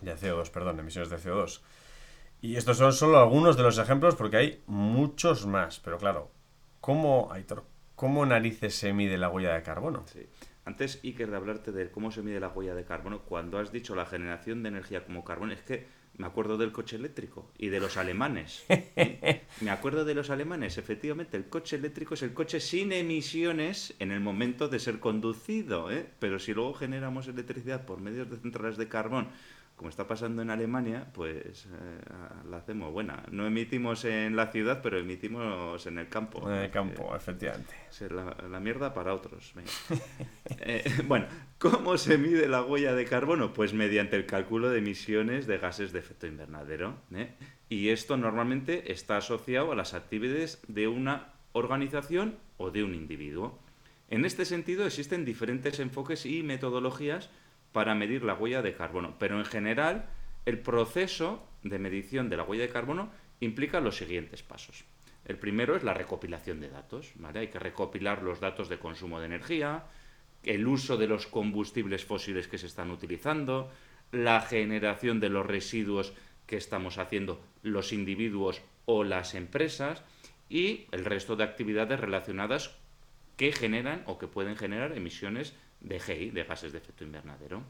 De 0.00 0.16
CO2, 0.16 0.50
perdón, 0.50 0.80
emisiones 0.80 1.10
de 1.10 1.18
CO2. 1.18 1.60
Y 2.40 2.56
estos 2.56 2.78
son 2.78 2.94
solo 2.94 3.18
algunos 3.18 3.58
de 3.58 3.62
los 3.62 3.76
ejemplos 3.76 4.16
porque 4.16 4.38
hay 4.38 4.62
muchos 4.66 5.46
más. 5.46 5.78
Pero 5.78 5.98
claro, 5.98 6.30
¿cómo, 6.80 7.30
Aitor, 7.32 7.64
cómo 7.96 8.24
narices 8.24 8.74
se 8.74 8.94
mide 8.94 9.18
la 9.18 9.28
huella 9.28 9.52
de 9.52 9.62
carbono? 9.62 10.04
Sí. 10.06 10.26
Antes, 10.64 11.00
Iker, 11.04 11.30
de 11.30 11.36
hablarte 11.36 11.70
de 11.70 11.90
cómo 11.90 12.10
se 12.10 12.22
mide 12.22 12.40
la 12.40 12.48
huella 12.48 12.74
de 12.74 12.84
carbono, 12.84 13.20
cuando 13.20 13.58
has 13.58 13.72
dicho 13.72 13.94
la 13.94 14.06
generación 14.06 14.62
de 14.62 14.70
energía 14.70 15.04
como 15.04 15.22
carbón, 15.22 15.52
es 15.52 15.60
que 15.60 15.86
me 16.16 16.26
acuerdo 16.26 16.58
del 16.58 16.72
coche 16.72 16.96
eléctrico 16.96 17.50
y 17.56 17.68
de 17.68 17.80
los 17.80 17.96
alemanes. 17.96 18.64
¿eh? 18.68 19.42
Me 19.60 19.70
acuerdo 19.70 20.04
de 20.04 20.14
los 20.14 20.30
alemanes, 20.30 20.76
efectivamente, 20.76 21.36
el 21.36 21.48
coche 21.48 21.76
eléctrico 21.76 22.14
es 22.14 22.22
el 22.22 22.34
coche 22.34 22.60
sin 22.60 22.92
emisiones 22.92 23.94
en 23.98 24.12
el 24.12 24.20
momento 24.20 24.68
de 24.68 24.78
ser 24.78 25.00
conducido, 25.00 25.90
¿eh? 25.90 26.06
pero 26.18 26.38
si 26.38 26.52
luego 26.52 26.74
generamos 26.74 27.26
electricidad 27.26 27.86
por 27.86 28.00
medios 28.00 28.30
de 28.30 28.36
centrales 28.36 28.76
de 28.76 28.88
carbón, 28.88 29.28
como 29.80 29.88
está 29.88 30.06
pasando 30.06 30.42
en 30.42 30.50
Alemania, 30.50 31.06
pues 31.14 31.64
eh, 31.64 32.00
la 32.50 32.58
hacemos 32.58 32.92
buena. 32.92 33.24
No 33.30 33.46
emitimos 33.46 34.04
en 34.04 34.36
la 34.36 34.48
ciudad, 34.48 34.82
pero 34.82 34.98
emitimos 34.98 35.86
en 35.86 35.96
el 35.96 36.06
campo. 36.10 36.46
En 36.50 36.54
el 36.58 36.64
Eh, 36.66 36.70
campo, 36.70 37.16
efectivamente. 37.16 37.72
la, 38.10 38.36
la 38.50 38.60
mierda 38.60 38.92
para 38.92 39.14
otros. 39.14 39.54
venga. 39.54 39.70
Eh, 40.60 40.84
bueno, 41.06 41.28
¿cómo 41.58 41.96
se 41.96 42.18
mide 42.18 42.46
la 42.46 42.62
huella 42.62 42.94
de 42.94 43.06
carbono? 43.06 43.54
Pues 43.54 43.72
mediante 43.72 44.16
el 44.16 44.26
cálculo 44.26 44.68
de 44.68 44.80
emisiones 44.80 45.46
de 45.46 45.56
gases 45.56 45.92
de 45.92 46.00
efecto 46.00 46.26
invernadero. 46.26 46.96
¿eh? 47.14 47.30
Y 47.70 47.88
esto 47.88 48.18
normalmente 48.18 48.92
está 48.92 49.16
asociado 49.16 49.72
a 49.72 49.76
las 49.76 49.94
actividades 49.94 50.60
de 50.68 50.88
una 50.88 51.32
organización 51.52 52.34
o 52.58 52.70
de 52.70 52.84
un 52.84 52.94
individuo. 52.94 53.58
En 54.10 54.26
este 54.26 54.44
sentido 54.44 54.84
existen 54.84 55.24
diferentes 55.24 55.80
enfoques 55.80 56.26
y 56.26 56.42
metodologías 56.42 57.30
para 57.72 57.94
medir 57.94 58.24
la 58.24 58.34
huella 58.34 58.62
de 58.62 58.74
carbono, 58.74 59.16
pero 59.18 59.38
en 59.38 59.44
general 59.44 60.06
el 60.46 60.58
proceso 60.58 61.46
de 61.62 61.78
medición 61.78 62.28
de 62.28 62.36
la 62.36 62.44
huella 62.44 62.64
de 62.64 62.72
carbono 62.72 63.10
implica 63.40 63.80
los 63.80 63.96
siguientes 63.96 64.42
pasos. 64.42 64.84
El 65.24 65.36
primero 65.36 65.76
es 65.76 65.84
la 65.84 65.94
recopilación 65.94 66.60
de 66.60 66.70
datos. 66.70 67.12
Hay 67.34 67.48
que 67.48 67.58
recopilar 67.58 68.22
los 68.22 68.40
datos 68.40 68.68
de 68.68 68.78
consumo 68.78 69.20
de 69.20 69.26
energía, 69.26 69.84
el 70.42 70.66
uso 70.66 70.96
de 70.96 71.06
los 71.06 71.26
combustibles 71.26 72.04
fósiles 72.04 72.48
que 72.48 72.58
se 72.58 72.66
están 72.66 72.90
utilizando, 72.90 73.70
la 74.12 74.40
generación 74.40 75.20
de 75.20 75.28
los 75.28 75.46
residuos 75.46 76.14
que 76.46 76.56
estamos 76.56 76.98
haciendo 76.98 77.40
los 77.62 77.92
individuos 77.92 78.62
o 78.86 79.04
las 79.04 79.34
empresas 79.34 80.02
y 80.48 80.86
el 80.90 81.04
resto 81.04 81.36
de 81.36 81.44
actividades 81.44 82.00
relacionadas 82.00 82.76
que 83.36 83.52
generan 83.52 84.02
o 84.06 84.18
que 84.18 84.26
pueden 84.26 84.56
generar 84.56 84.96
emisiones 84.96 85.54
de 85.80 86.00
GI, 86.00 86.30
de 86.30 86.44
gases 86.44 86.72
de 86.72 86.78
efecto 86.78 87.04
invernadero. 87.04 87.62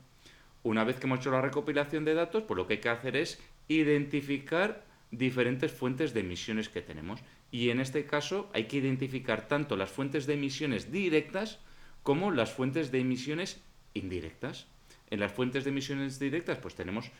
Una 0.63 0.85
vez 0.85 0.99
que 0.99 1.07
hemos 1.07 1.21
hecho 1.21 1.31
la 1.31 1.41
recopilación 1.41 2.05
de 2.05 2.15
datos, 2.15 2.43
pues 2.43 2.57
lo 2.57 2.67
que 2.67 2.75
hay 2.75 2.81
que 2.81 2.89
hacer 2.89 3.17
es 3.17 3.41
identificar 3.69 4.85
diferentes 5.11 5.73
fuentes 5.73 6.13
de 6.13 6.21
emisiones 6.21 6.69
que 6.69 6.83
tenemos. 6.83 7.21
Y 7.51 7.71
en 7.71 7.81
este 7.81 8.05
caso 8.05 8.51
hay 8.53 8.65
que 8.65 8.77
identificar 8.77 9.49
tanto 9.49 9.77
las 9.77 9.91
fuentes 9.91 10.27
de 10.27 10.35
emisiones 10.35 10.93
directas 10.93 11.59
como 12.03 12.31
las 12.31 12.53
fuentes 12.53 12.91
de 12.91 13.01
emisiones 13.01 13.63
indirectas. 13.95 14.67
En 15.11 15.21
las 15.21 15.33
fuentes 15.33 15.65
de 15.65 15.71
emisiones 15.71 16.19
directas, 16.19 16.59
pues 16.59 16.75
tenemos, 16.75 17.11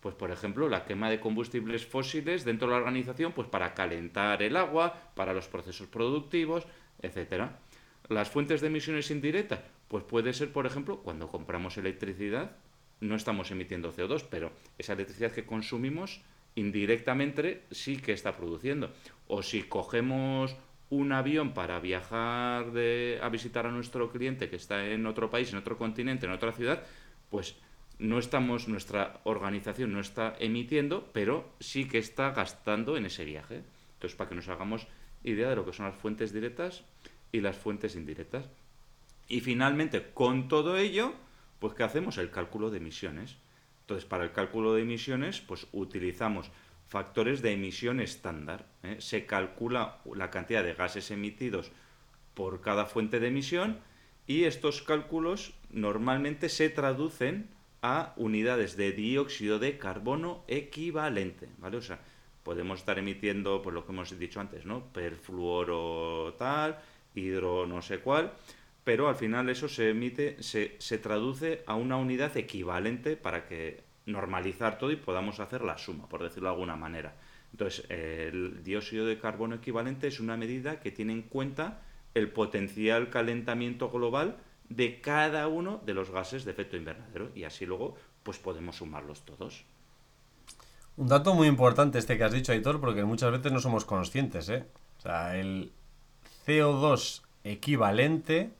pues 0.00 0.14
por 0.14 0.30
ejemplo, 0.30 0.68
la 0.68 0.84
quema 0.84 1.10
de 1.10 1.20
combustibles 1.20 1.84
fósiles 1.84 2.44
dentro 2.44 2.68
de 2.68 2.72
la 2.74 2.78
organización, 2.78 3.32
pues 3.32 3.48
para 3.48 3.74
calentar 3.74 4.42
el 4.42 4.56
agua, 4.56 5.10
para 5.14 5.32
los 5.32 5.48
procesos 5.48 5.88
productivos, 5.88 6.66
etcétera. 7.02 7.58
Las 8.08 8.30
fuentes 8.30 8.60
de 8.60 8.68
emisiones 8.68 9.10
indirectas, 9.10 9.60
pues 9.90 10.04
puede 10.04 10.32
ser, 10.32 10.52
por 10.52 10.66
ejemplo, 10.66 11.02
cuando 11.02 11.26
compramos 11.26 11.76
electricidad, 11.76 12.52
no 13.00 13.16
estamos 13.16 13.50
emitiendo 13.50 13.92
CO2, 13.92 14.24
pero 14.30 14.52
esa 14.78 14.92
electricidad 14.92 15.32
que 15.32 15.44
consumimos 15.44 16.20
indirectamente 16.54 17.64
sí 17.72 17.96
que 17.96 18.12
está 18.12 18.36
produciendo. 18.36 18.92
O 19.26 19.42
si 19.42 19.64
cogemos 19.64 20.56
un 20.90 21.10
avión 21.10 21.54
para 21.54 21.80
viajar 21.80 22.66
a 23.20 23.28
visitar 23.30 23.66
a 23.66 23.72
nuestro 23.72 24.12
cliente 24.12 24.48
que 24.48 24.54
está 24.54 24.86
en 24.86 25.06
otro 25.06 25.28
país, 25.28 25.50
en 25.52 25.58
otro 25.58 25.76
continente, 25.76 26.26
en 26.26 26.32
otra 26.32 26.52
ciudad, 26.52 26.84
pues 27.28 27.56
no 27.98 28.20
estamos, 28.20 28.68
nuestra 28.68 29.20
organización 29.24 29.92
no 29.92 29.98
está 29.98 30.36
emitiendo, 30.38 31.10
pero 31.12 31.52
sí 31.58 31.88
que 31.88 31.98
está 31.98 32.30
gastando 32.30 32.96
en 32.96 33.06
ese 33.06 33.24
viaje. 33.24 33.64
Entonces, 33.94 34.16
para 34.16 34.30
que 34.30 34.36
nos 34.36 34.48
hagamos 34.48 34.86
idea 35.24 35.48
de 35.48 35.56
lo 35.56 35.66
que 35.66 35.72
son 35.72 35.86
las 35.86 35.96
fuentes 35.96 36.32
directas 36.32 36.84
y 37.32 37.40
las 37.40 37.56
fuentes 37.56 37.96
indirectas. 37.96 38.48
Y 39.30 39.40
finalmente, 39.40 40.10
con 40.12 40.48
todo 40.48 40.76
ello, 40.76 41.14
pues 41.60 41.74
¿qué 41.74 41.84
hacemos? 41.84 42.18
El 42.18 42.32
cálculo 42.32 42.68
de 42.68 42.78
emisiones. 42.78 43.36
Entonces, 43.82 44.04
para 44.04 44.24
el 44.24 44.32
cálculo 44.32 44.74
de 44.74 44.82
emisiones, 44.82 45.40
pues 45.40 45.68
utilizamos 45.70 46.50
factores 46.88 47.40
de 47.40 47.52
emisión 47.52 48.00
estándar. 48.00 48.66
¿eh? 48.82 48.96
Se 48.98 49.26
calcula 49.26 49.98
la 50.16 50.30
cantidad 50.30 50.64
de 50.64 50.74
gases 50.74 51.12
emitidos 51.12 51.70
por 52.34 52.60
cada 52.60 52.86
fuente 52.86 53.20
de 53.20 53.28
emisión 53.28 53.78
y 54.26 54.44
estos 54.44 54.82
cálculos 54.82 55.54
normalmente 55.70 56.48
se 56.48 56.68
traducen 56.68 57.50
a 57.82 58.14
unidades 58.16 58.76
de 58.76 58.90
dióxido 58.90 59.60
de 59.60 59.78
carbono 59.78 60.42
equivalente, 60.48 61.48
¿vale? 61.58 61.76
O 61.76 61.82
sea, 61.82 62.00
podemos 62.42 62.80
estar 62.80 62.98
emitiendo, 62.98 63.62
pues 63.62 63.74
lo 63.74 63.86
que 63.86 63.92
hemos 63.92 64.18
dicho 64.18 64.40
antes, 64.40 64.66
¿no? 64.66 64.92
Perfluoro 64.92 66.34
tal, 66.36 66.80
hidro 67.14 67.66
no 67.66 67.80
sé 67.80 68.00
cuál, 68.00 68.32
pero 68.84 69.08
al 69.08 69.16
final 69.16 69.48
eso 69.48 69.68
se 69.68 69.90
emite, 69.90 70.42
se, 70.42 70.76
se 70.78 70.98
traduce 70.98 71.62
a 71.66 71.74
una 71.74 71.96
unidad 71.96 72.36
equivalente 72.36 73.16
para 73.16 73.46
que 73.46 73.82
normalizar 74.06 74.78
todo 74.78 74.90
y 74.90 74.96
podamos 74.96 75.40
hacer 75.40 75.62
la 75.62 75.78
suma, 75.78 76.08
por 76.08 76.22
decirlo 76.22 76.48
de 76.48 76.54
alguna 76.54 76.76
manera. 76.76 77.14
Entonces, 77.52 77.84
el 77.90 78.62
dióxido 78.62 79.06
de 79.06 79.18
carbono 79.18 79.56
equivalente 79.56 80.06
es 80.06 80.20
una 80.20 80.36
medida 80.36 80.80
que 80.80 80.90
tiene 80.90 81.12
en 81.12 81.22
cuenta 81.22 81.82
el 82.14 82.30
potencial 82.30 83.10
calentamiento 83.10 83.90
global 83.90 84.36
de 84.68 85.00
cada 85.00 85.48
uno 85.48 85.80
de 85.84 85.94
los 85.94 86.10
gases 86.10 86.44
de 86.44 86.52
efecto 86.52 86.76
invernadero 86.76 87.30
y 87.34 87.44
así 87.44 87.66
luego 87.66 87.96
pues 88.22 88.38
podemos 88.38 88.76
sumarlos 88.76 89.22
todos. 89.24 89.64
Un 90.96 91.08
dato 91.08 91.34
muy 91.34 91.48
importante 91.48 91.98
este 91.98 92.16
que 92.16 92.24
has 92.24 92.32
dicho, 92.32 92.52
Aitor, 92.52 92.80
porque 92.80 93.04
muchas 93.04 93.32
veces 93.32 93.52
no 93.52 93.60
somos 93.60 93.84
conscientes, 93.84 94.48
¿eh? 94.48 94.66
O 94.98 95.00
sea, 95.00 95.36
el 95.36 95.72
CO2 96.46 97.22
equivalente 97.42 98.50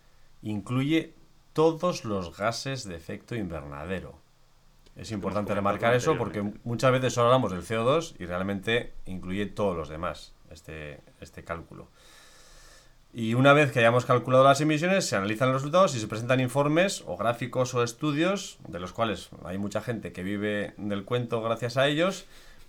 incluye 0.43 1.15
todos 1.53 2.05
los 2.05 2.37
gases 2.37 2.85
de 2.85 2.97
efecto 2.97 3.35
invernadero. 3.35 4.19
Es 4.97 5.13
importante 5.13 5.55
remarcar 5.55 5.95
eso 5.95 6.19
porque 6.19 6.43
muchas 6.65 6.93
veces 6.93 7.15
solo 7.15 7.29
hablamos 7.29 7.53
del 7.53 7.63
CO2 7.63 8.17
y 8.19 8.27
realmente 8.27 8.93
incluye 9.07 9.47
todos 9.47 9.77
los 9.77 9.89
demás, 9.89 10.33
este, 10.51 11.01
este 11.21 11.45
cálculo. 11.45 11.89
Y 13.13 13.35
una 13.35 13.53
vez 13.53 13.73
que 13.73 13.81
hayamos 13.81 14.05
calculado 14.05 14.45
las 14.45 14.61
emisiones, 14.61 15.07
se 15.07 15.17
analizan 15.17 15.49
los 15.49 15.63
resultados 15.63 15.97
y 15.97 16.01
se 16.01 16.07
presentan 16.07 16.39
informes 16.39 17.03
o 17.07 17.17
gráficos 17.17 17.75
o 17.75 17.83
estudios, 17.83 18.59
de 18.69 18.79
los 18.79 18.93
cuales 18.93 19.31
hay 19.45 19.59
mucha 19.59 19.81
gente 19.81 20.13
que 20.13 20.23
vive 20.23 20.75
del 20.77 21.05
cuento 21.05 21.43
gracias 21.43 21.77
a 21.77 21.89
ellos, 21.89 22.27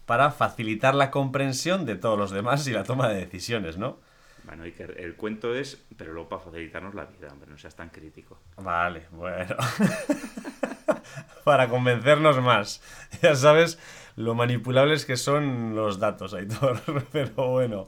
para 0.08 0.32
facilitar 0.32 0.96
la 0.96 1.12
comprensión 1.12 1.86
de 1.86 1.96
todos 1.96 2.18
los 2.18 2.32
demás 2.32 2.68
y 2.68 2.72
la 2.72 2.84
toma 2.84 3.08
de 3.10 3.20
decisiones, 3.20 3.78
¿no? 3.78 3.98
Bueno, 4.44 4.64
que 4.76 4.84
el 4.84 5.16
cuento 5.16 5.54
es, 5.54 5.84
pero 5.98 6.14
luego 6.14 6.30
para 6.30 6.42
facilitarnos 6.42 6.96
la 6.96 7.06
vida, 7.06 7.30
hombre, 7.32 7.50
no 7.52 7.58
seas 7.58 7.76
tan 7.76 7.90
crítico. 7.90 8.40
Vale, 8.58 9.04
bueno. 9.12 9.56
para 11.44 11.70
convencernos 11.70 12.42
más. 12.42 12.82
Ya 13.22 13.36
sabes 13.36 13.80
lo 14.16 14.36
manipulables 14.36 15.06
que 15.06 15.18
son 15.18 15.76
los 15.76 16.00
datos, 16.00 16.34
Aitor. 16.34 16.82
Pero 17.12 17.50
bueno, 17.50 17.88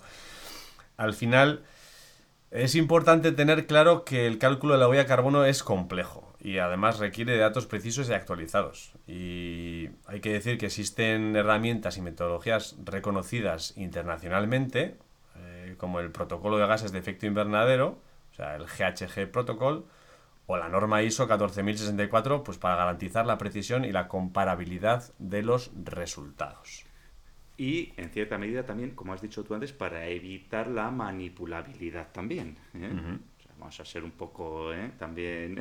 al 0.97 1.13
final 1.13 1.63
es 2.51 2.75
importante 2.75 3.31
tener 3.31 3.65
claro 3.65 4.03
que 4.05 4.27
el 4.27 4.37
cálculo 4.37 4.73
de 4.73 4.79
la 4.79 4.87
huella 4.87 5.05
carbono 5.05 5.45
es 5.45 5.63
complejo 5.63 6.33
y 6.39 6.57
además 6.57 6.99
requiere 6.99 7.33
de 7.33 7.39
datos 7.39 7.65
precisos 7.65 8.09
y 8.09 8.13
actualizados. 8.13 8.93
Y 9.07 9.89
hay 10.05 10.19
que 10.21 10.33
decir 10.33 10.57
que 10.57 10.67
existen 10.67 11.35
herramientas 11.35 11.97
y 11.97 12.01
metodologías 12.01 12.75
reconocidas 12.83 13.73
internacionalmente, 13.77 14.97
como 15.83 15.99
el 15.99 16.11
protocolo 16.11 16.57
de 16.57 16.65
gases 16.65 16.93
de 16.93 16.99
efecto 16.99 17.25
invernadero, 17.25 17.99
o 18.31 18.35
sea, 18.35 18.55
el 18.55 18.67
GHG 18.67 19.29
Protocol, 19.29 19.85
o 20.45 20.55
la 20.55 20.69
norma 20.69 21.03
ISO 21.03 21.27
14064, 21.27 22.41
pues 22.41 22.57
para 22.57 22.77
garantizar 22.77 23.25
la 23.25 23.37
precisión 23.37 23.83
y 23.83 23.91
la 23.91 24.07
comparabilidad 24.07 25.13
de 25.19 25.43
los 25.43 25.71
resultados. 25.83 26.85
Y 27.57 27.91
en 27.97 28.11
cierta 28.11 28.37
medida 28.37 28.65
también, 28.65 28.91
como 28.91 29.11
has 29.11 29.21
dicho 29.21 29.43
tú 29.43 29.55
antes, 29.55 29.73
para 29.73 30.07
evitar 30.07 30.67
la 30.67 30.89
manipulabilidad 30.89 32.13
también. 32.13 32.55
¿eh? 32.75 33.17
vamos 33.59 33.77
a 33.77 33.83
ser 33.83 34.05
un 34.05 34.11
poco 34.11 34.73
¿eh? 34.73 34.89
también... 34.97 35.57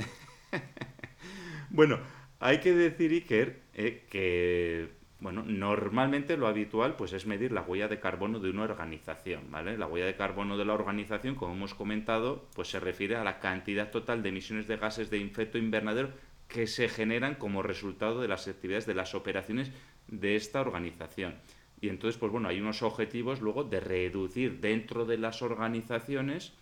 bueno, 1.71 1.99
hay 2.39 2.61
que 2.61 2.73
decir, 2.73 3.11
Iker, 3.11 3.61
eh, 3.75 4.07
que 4.09 4.89
bueno, 5.23 5.45
normalmente 5.47 6.37
lo 6.37 6.49
habitual 6.49 6.97
pues 6.97 7.13
es 7.13 7.27
medir 7.27 7.53
la 7.53 7.63
huella 7.63 7.87
de 7.87 8.01
carbono 8.01 8.41
de 8.41 8.51
una 8.51 8.65
organización, 8.65 9.53
¿vale? 9.53 9.79
La 9.79 9.87
huella 9.87 10.07
de 10.07 10.17
carbono 10.17 10.59
de 10.59 10.65
la 10.65 10.75
organización, 10.75 11.37
como 11.37 11.55
hemos 11.55 11.75
comentado, 11.75 12.49
pues 12.57 12.69
se 12.69 12.81
refiere 12.81 13.15
a 13.15 13.23
la 13.23 13.39
cantidad 13.39 13.93
total 13.93 14.25
de 14.25 14.31
emisiones 14.31 14.67
de 14.67 14.79
gases 14.79 15.11
de 15.11 15.23
efecto 15.23 15.59
invernadero 15.59 16.11
que 16.49 16.67
se 16.67 16.89
generan 16.89 17.37
como 17.37 17.63
resultado 17.63 18.21
de 18.21 18.27
las 18.27 18.49
actividades 18.49 18.85
de 18.85 18.95
las 18.95 19.15
operaciones 19.15 19.71
de 20.09 20.35
esta 20.35 20.61
organización. 20.61 21.37
Y 21.81 21.89
entonces, 21.89 22.19
pues 22.19 22.33
bueno, 22.33 22.49
hay 22.49 22.61
unos 22.61 22.83
objetivos 22.83 23.41
luego 23.41 23.63
de 23.63 23.79
reducir 23.79 24.59
dentro 24.59 25.05
de 25.05 25.19
las 25.19 25.41
organizaciones 25.41 26.53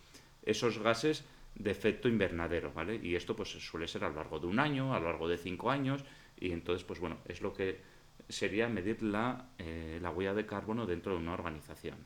esos 0.45 0.77
gases 0.77 1.25
de 1.55 1.71
efecto 1.71 2.07
invernadero, 2.07 2.71
¿vale? 2.73 2.99
Y 3.01 3.15
esto 3.15 3.35
pues 3.35 3.49
suele 3.49 3.87
ser 3.87 4.03
a 4.03 4.09
lo 4.09 4.17
largo 4.17 4.39
de 4.39 4.45
un 4.45 4.59
año, 4.59 4.93
a 4.93 4.99
lo 4.99 5.07
largo 5.07 5.27
de 5.27 5.39
cinco 5.39 5.71
años, 5.71 6.05
y 6.39 6.51
entonces, 6.51 6.83
pues 6.83 6.99
bueno, 6.99 7.17
es 7.25 7.41
lo 7.41 7.53
que 7.53 7.89
sería 8.31 8.67
medir 8.67 9.03
la, 9.03 9.45
eh, 9.57 9.99
la 10.01 10.09
huella 10.09 10.33
de 10.33 10.45
carbono 10.45 10.85
dentro 10.85 11.13
de 11.13 11.19
una 11.19 11.33
organización. 11.33 11.97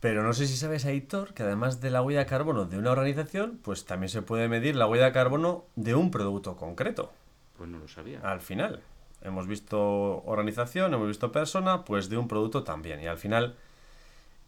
Pero 0.00 0.22
no 0.22 0.32
sé 0.32 0.46
si 0.46 0.56
sabes, 0.56 0.84
Aitor, 0.86 1.34
que 1.34 1.42
además 1.42 1.80
de 1.80 1.90
la 1.90 2.00
huella 2.02 2.20
de 2.20 2.26
carbono 2.26 2.64
de 2.64 2.78
una 2.78 2.92
organización, 2.92 3.58
pues 3.62 3.84
también 3.84 4.08
se 4.08 4.22
puede 4.22 4.48
medir 4.48 4.76
la 4.76 4.86
huella 4.86 5.06
de 5.06 5.12
carbono 5.12 5.64
de 5.74 5.94
un 5.94 6.10
producto 6.10 6.56
concreto. 6.56 7.12
Pues 7.56 7.68
no 7.68 7.78
lo 7.78 7.88
sabía. 7.88 8.20
Al 8.20 8.40
final. 8.40 8.82
Hemos 9.22 9.46
visto 9.46 10.22
organización, 10.24 10.94
hemos 10.94 11.08
visto 11.08 11.32
persona, 11.32 11.84
pues 11.84 12.08
de 12.08 12.18
un 12.18 12.28
producto 12.28 12.62
también. 12.62 13.00
Y 13.00 13.06
al 13.06 13.18
final, 13.18 13.56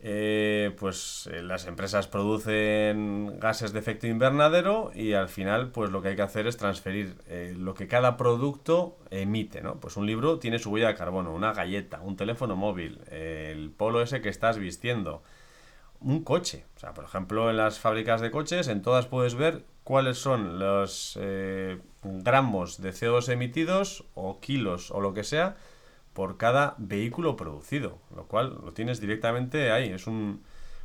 eh, 0.01 0.75
pues 0.79 1.29
eh, 1.33 1.43
las 1.43 1.67
empresas 1.67 2.07
producen 2.07 3.39
gases 3.41 3.73
de 3.73 3.81
efecto 3.81 4.07
invernadero 4.07 4.93
y 4.95 5.15
al 5.15 5.29
final, 5.29 5.71
pues 5.71 5.91
lo 5.91 6.03
que 6.03 6.09
hay 6.09 6.17
que 6.17 6.23
hacer 6.23 6.47
es 6.47 6.57
transferir 6.57 7.17
eh, 7.27 7.55
lo 7.57 7.75
que 7.75 7.89
cada 7.89 8.17
producto 8.17 8.97
emite, 9.11 9.61
¿no? 9.61 9.81
Pues 9.81 9.97
un 9.97 10.07
libro 10.07 10.39
tiene 10.39 10.61
su 10.61 10.71
huella 10.71 10.89
de 10.89 10.95
carbono, 10.95 11.35
una 11.35 11.53
galleta, 11.53 12.01
un 12.01 12.17
teléfono 12.17 12.55
móvil, 12.55 13.01
el 13.11 13.71
polo 13.71 14.01
ese 14.01 14.21
que 14.21 14.29
estás 14.29 14.59
vistiendo, 14.59 15.23
un 16.01 16.23
coche. 16.23 16.65
O 16.77 16.79
sea, 16.79 16.95
por 16.95 17.05
ejemplo, 17.05 17.51
en 17.51 17.57
las 17.57 17.81
fábricas 17.81 18.21
de 18.21 18.31
coches, 18.31 18.69
en 18.69 18.83
todas 18.83 19.07
puedes 19.07 19.35
ver 19.35 19.65
cuáles 19.83 20.19
son 20.19 20.59
los 20.59 21.19
eh, 21.21 21.81
gramos 22.03 22.81
de 22.81 22.91
CO2 22.91 23.33
emitidos 23.33 24.05
o 24.15 24.39
kilos 24.39 24.91
o 24.91 25.01
lo 25.01 25.15
que 25.15 25.25
sea 25.25 25.57
por 26.19 26.37
cada 26.37 26.75
vehículo 26.79 27.37
producido, 27.37 28.01
lo 28.13 28.27
cual 28.27 28.59
lo 28.65 28.73
tienes 28.73 29.01
directamente 29.01 29.71
ahí, 29.71 29.91
es 29.91 30.09
un, 30.09 30.43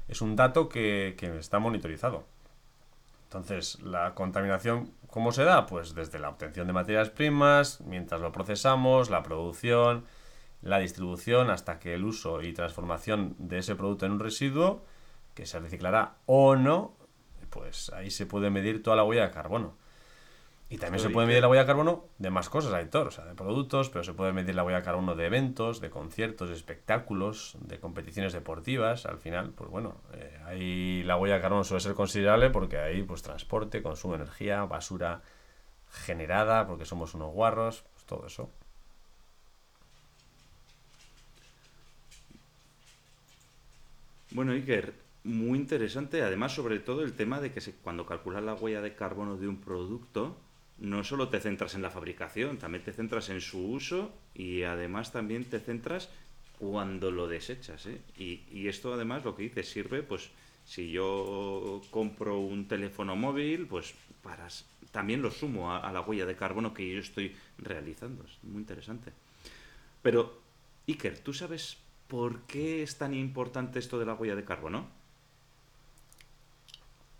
es 0.07 0.21
un 0.21 0.35
dato 0.35 0.69
que, 0.69 1.15
que 1.17 1.39
está 1.39 1.57
monitorizado. 1.57 2.23
Entonces, 3.23 3.81
la 3.81 4.13
contaminación, 4.13 4.91
¿cómo 5.09 5.31
se 5.31 5.43
da? 5.43 5.65
Pues 5.65 5.95
desde 5.95 6.19
la 6.19 6.29
obtención 6.29 6.67
de 6.67 6.73
materias 6.73 7.09
primas, 7.09 7.81
mientras 7.81 8.21
lo 8.21 8.31
procesamos, 8.31 9.09
la 9.09 9.23
producción, 9.23 10.05
la 10.61 10.77
distribución, 10.77 11.49
hasta 11.49 11.79
que 11.79 11.95
el 11.95 12.03
uso 12.03 12.43
y 12.43 12.53
transformación 12.53 13.35
de 13.39 13.57
ese 13.57 13.75
producto 13.75 14.05
en 14.05 14.11
un 14.11 14.19
residuo 14.19 14.85
que 15.33 15.47
se 15.47 15.59
reciclará 15.59 16.13
o 16.27 16.55
no, 16.55 16.93
pues 17.49 17.89
ahí 17.89 18.11
se 18.11 18.27
puede 18.27 18.51
medir 18.51 18.83
toda 18.83 18.97
la 18.97 19.03
huella 19.03 19.25
de 19.25 19.31
carbono. 19.31 19.73
Y 20.69 20.77
también 20.79 21.03
se 21.03 21.11
puede 21.11 21.27
medir 21.27 21.41
la 21.41 21.49
huella 21.49 21.63
de 21.63 21.67
carbono 21.67 22.05
de 22.17 22.31
más 22.31 22.49
cosas, 22.49 22.73
Aitor, 22.73 23.07
o 23.07 23.11
sea, 23.11 23.25
de 23.25 23.35
productos, 23.35 23.89
pero 23.89 24.03
se 24.03 24.13
puede 24.13 24.33
medir 24.33 24.55
la 24.55 24.63
huella 24.63 24.79
de 24.79 24.83
carbono 24.83 25.13
de 25.13 25.27
eventos, 25.27 25.81
de 25.81 25.91
conciertos, 25.91 26.49
de 26.49 26.55
espectáculos, 26.55 27.57
de 27.61 27.79
competiciones 27.79 28.33
deportivas. 28.33 29.05
Al 29.05 29.19
final, 29.19 29.51
pues 29.51 29.69
bueno, 29.69 30.01
eh, 30.13 30.41
ahí 30.45 31.03
la 31.03 31.15
huella 31.15 31.35
de 31.35 31.41
carbono 31.41 31.63
suele 31.63 31.81
ser 31.81 31.93
considerable 31.93 32.49
porque 32.49 32.79
ahí, 32.79 33.03
pues 33.03 33.21
transporte, 33.21 33.83
consumo 33.83 34.15
de 34.15 34.23
energía, 34.23 34.63
basura 34.63 35.21
generada, 35.91 36.65
porque 36.65 36.85
somos 36.85 37.13
unos 37.13 37.31
guarros, 37.31 37.83
pues 37.93 38.05
todo 38.05 38.25
eso. 38.25 38.49
Bueno, 44.31 44.53
Iker, 44.53 44.95
muy 45.23 45.59
interesante, 45.59 46.23
además 46.23 46.53
sobre 46.53 46.79
todo 46.79 47.03
el 47.03 47.13
tema 47.13 47.39
de 47.39 47.51
que 47.51 47.61
se, 47.61 47.73
cuando 47.75 48.07
calculas 48.07 48.43
la 48.43 48.55
huella 48.55 48.81
de 48.81 48.95
carbono 48.95 49.37
de 49.37 49.47
un 49.47 49.61
producto, 49.61 50.35
no 50.83 51.05
solo 51.05 51.29
te 51.29 51.39
centras 51.39 51.75
en 51.75 51.81
la 51.81 51.89
fabricación, 51.89 52.57
también 52.57 52.83
te 52.83 52.91
centras 52.91 53.29
en 53.29 53.39
su 53.39 53.71
uso 53.71 54.11
y 54.35 54.63
además 54.63 55.13
también 55.13 55.45
te 55.45 55.61
centras 55.61 56.09
cuando 56.59 57.09
lo 57.09 57.27
desechas. 57.27 57.85
¿eh? 57.85 58.01
Y, 58.17 58.67
esto 58.67 58.93
además 58.93 59.23
lo 59.23 59.33
que 59.33 59.43
dice 59.43 59.63
sirve, 59.63 60.03
pues 60.03 60.29
si 60.65 60.91
yo 60.91 61.81
compro 61.89 62.37
un 62.39 62.67
teléfono 62.67 63.15
móvil, 63.15 63.65
pues 63.65 63.95
para 64.21 64.49
también 64.91 65.21
lo 65.21 65.31
sumo 65.31 65.71
a, 65.71 65.79
a 65.79 65.93
la 65.93 66.01
huella 66.01 66.25
de 66.25 66.35
carbono 66.35 66.73
que 66.73 66.93
yo 66.93 66.99
estoy 66.99 67.33
realizando. 67.59 68.25
Es 68.25 68.43
muy 68.43 68.59
interesante. 68.59 69.13
Pero, 70.01 70.41
Iker, 70.85 71.17
¿tú 71.19 71.33
sabes 71.33 71.77
por 72.09 72.41
qué 72.41 72.83
es 72.83 72.97
tan 72.97 73.13
importante 73.13 73.79
esto 73.79 73.99
de 73.99 74.05
la 74.05 74.15
huella 74.15 74.35
de 74.35 74.43
carbono? 74.43 74.87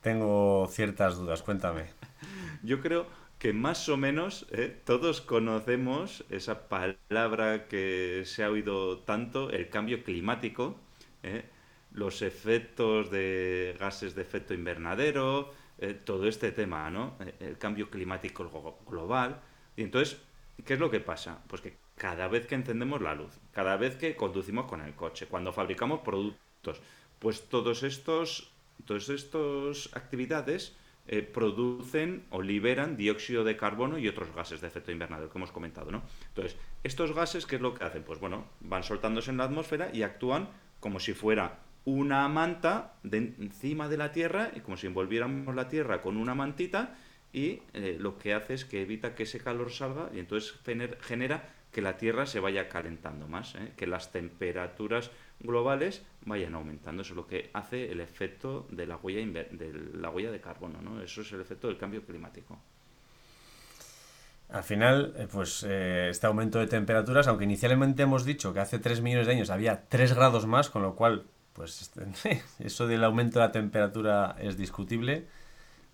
Tengo 0.02 0.68
ciertas 0.70 1.16
dudas, 1.16 1.42
cuéntame. 1.42 1.86
Yo 2.64 2.82
creo 2.82 3.23
que 3.40 3.54
más 3.54 3.90
o 3.90 3.98
menos 3.98 4.46
¿eh? 4.52 4.76
todos 4.86 5.22
conocemos 5.22 6.24
esa 6.30 6.70
palabra 6.70 7.68
que 7.68 8.24
se 8.26 8.44
ha 8.44 8.50
oído 8.50 9.00
tanto, 9.00 9.50
el 9.50 9.70
cambio 9.70 10.04
climático, 10.04 10.78
¿eh? 11.24 11.46
los 11.92 12.22
efectos 12.22 13.12
de 13.12 13.76
gases 13.80 14.16
de 14.16 14.22
efecto 14.22 14.54
invernadero, 14.54 15.52
¿eh? 15.78 15.94
todo 15.94 16.28
este 16.28 16.52
tema, 16.52 16.90
¿no? 16.90 17.18
El 17.40 17.58
cambio 17.58 17.90
climático 17.90 18.80
global. 18.88 19.42
Y 19.76 19.84
entonces, 19.84 20.20
¿qué 20.66 20.76
es 20.76 20.80
lo 20.80 20.90
que 20.90 21.00
pasa? 21.02 21.44
Pues 21.48 21.62
que 21.62 21.78
cada 21.96 22.28
vez 22.28 22.48
que 22.48 22.56
encendemos 22.56 23.02
la 23.02 23.14
luz, 23.14 23.40
cada 23.52 23.78
vez 23.78 23.96
que 23.96 24.16
conducimos 24.16 24.66
con 24.66 24.82
el 24.82 24.96
coche, 24.96 25.28
cuando 25.28 25.54
fabricamos 25.54 26.00
productos, 26.00 26.82
pues 27.20 27.48
todos 27.50 27.84
estos 27.84 28.54
Todas 28.86 29.08
estas 29.10 29.90
actividades 29.94 30.76
eh, 31.08 31.22
producen 31.22 32.26
o 32.30 32.42
liberan 32.42 32.96
dióxido 32.96 33.44
de 33.44 33.58
carbono 33.58 33.98
y 33.98 34.08
otros 34.08 34.34
gases 34.34 34.62
de 34.62 34.68
efecto 34.68 34.92
invernadero 34.92 35.30
que 35.30 35.38
hemos 35.38 35.52
comentado, 35.52 35.92
¿no? 35.92 36.04
Entonces, 36.30 36.58
estos 36.84 37.14
gases, 37.14 37.46
¿qué 37.46 37.58
es 37.58 37.62
lo 37.62 37.74
que 37.74 37.84
hacen? 37.84 38.04
Pues 38.04 38.20
bueno, 38.20 38.46
van 38.62 38.84
soltándose 38.84 39.32
en 39.32 39.38
la 39.38 39.46
atmósfera 39.46 39.90
y 39.94 40.04
actúan 40.04 40.50
como 40.80 41.00
si 41.00 41.14
fuera 41.14 41.60
una 41.86 42.28
manta 42.30 42.94
de 43.04 43.18
encima 43.18 43.90
de 43.90 43.98
la 43.98 44.12
Tierra, 44.12 44.52
y 44.56 44.62
como 44.62 44.78
si 44.78 44.88
envolviéramos 44.88 45.54
la 45.54 45.68
Tierra 45.68 46.02
con 46.02 46.18
una 46.18 46.36
mantita, 46.36 46.96
y 47.34 47.64
eh, 47.74 47.98
lo 48.00 48.18
que 48.18 48.34
hace 48.34 48.54
es 48.54 48.64
que 48.64 48.84
evita 48.84 49.16
que 49.16 49.24
ese 49.24 49.40
calor 49.40 49.72
salga 49.72 50.10
y 50.14 50.20
entonces 50.20 50.54
genera 51.02 51.50
que 51.72 51.82
la 51.82 51.98
Tierra 51.98 52.28
se 52.28 52.40
vaya 52.40 52.70
calentando 52.70 53.28
más, 53.28 53.56
¿eh? 53.56 53.74
que 53.76 53.88
las 53.88 54.12
temperaturas 54.12 55.10
globales 55.40 56.06
vayan 56.26 56.56
aumentando. 56.56 57.02
Eso 57.02 57.14
es 57.14 57.18
lo 57.18 57.28
que 57.28 57.50
hace 57.54 57.92
el 57.92 58.00
efecto 58.00 58.68
de 58.70 58.88
la 58.88 58.98
huella, 58.98 59.26
de, 59.52 59.74
la 59.94 60.10
huella 60.10 60.32
de 60.32 60.40
carbono, 60.40 60.82
¿no? 60.82 61.02
Eso 61.02 61.22
es 61.22 61.32
el 61.32 61.42
efecto 61.42 61.68
del 61.68 61.78
cambio 61.78 62.04
climático. 62.06 62.60
Al 64.50 64.64
final, 64.64 65.14
eh, 65.18 65.28
pues 65.32 65.66
eh, 65.68 66.10
este 66.10 66.28
aumento 66.28 66.60
de 66.60 66.68
temperaturas, 66.68 67.28
aunque 67.28 67.46
inicialmente 67.46 68.04
hemos 68.04 68.24
dicho 68.24 68.54
que 68.54 68.60
hace 68.60 68.78
3 68.78 69.02
millones 69.02 69.28
de 69.28 69.34
años 69.34 69.50
había 69.50 69.88
3 69.88 70.14
grados 70.14 70.46
más, 70.46 70.70
con 70.70 70.82
lo 70.84 70.96
cual 70.96 71.24
pues 71.54 71.92
eso 72.60 72.88
del 72.88 73.04
aumento 73.04 73.40
de 73.40 73.46
la 73.46 73.52
temperatura 73.52 74.36
es 74.40 74.58
discutible, 74.58 75.28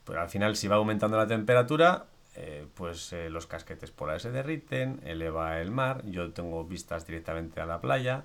pero 0.03 0.21
al 0.21 0.29
final 0.29 0.55
si 0.55 0.67
va 0.67 0.77
aumentando 0.77 1.17
la 1.17 1.27
temperatura, 1.27 2.07
eh, 2.35 2.65
pues 2.75 3.13
los 3.29 3.47
casquetes 3.47 3.91
polares 3.91 4.23
se 4.23 4.31
derriten, 4.31 5.01
eleva 5.05 5.61
el 5.61 5.71
mar, 5.71 6.01
yo 6.05 6.31
tengo 6.31 6.63
vistas 6.65 7.05
directamente 7.05 7.61
a 7.61 7.65
la 7.65 7.79
playa, 7.81 8.23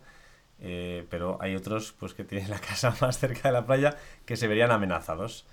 eh, 0.66 1.04
pero 1.10 1.36
hay 1.42 1.54
otros 1.54 1.92
pues 1.92 2.14
que 2.14 2.24
tienen 2.24 2.48
la 2.48 2.58
casa 2.58 2.96
más 3.02 3.18
cerca 3.18 3.48
de 3.48 3.52
la 3.52 3.66
playa 3.66 3.98
que 4.24 4.36
se 4.36 4.48
verían 4.48 4.70
amenazados. 4.70 5.44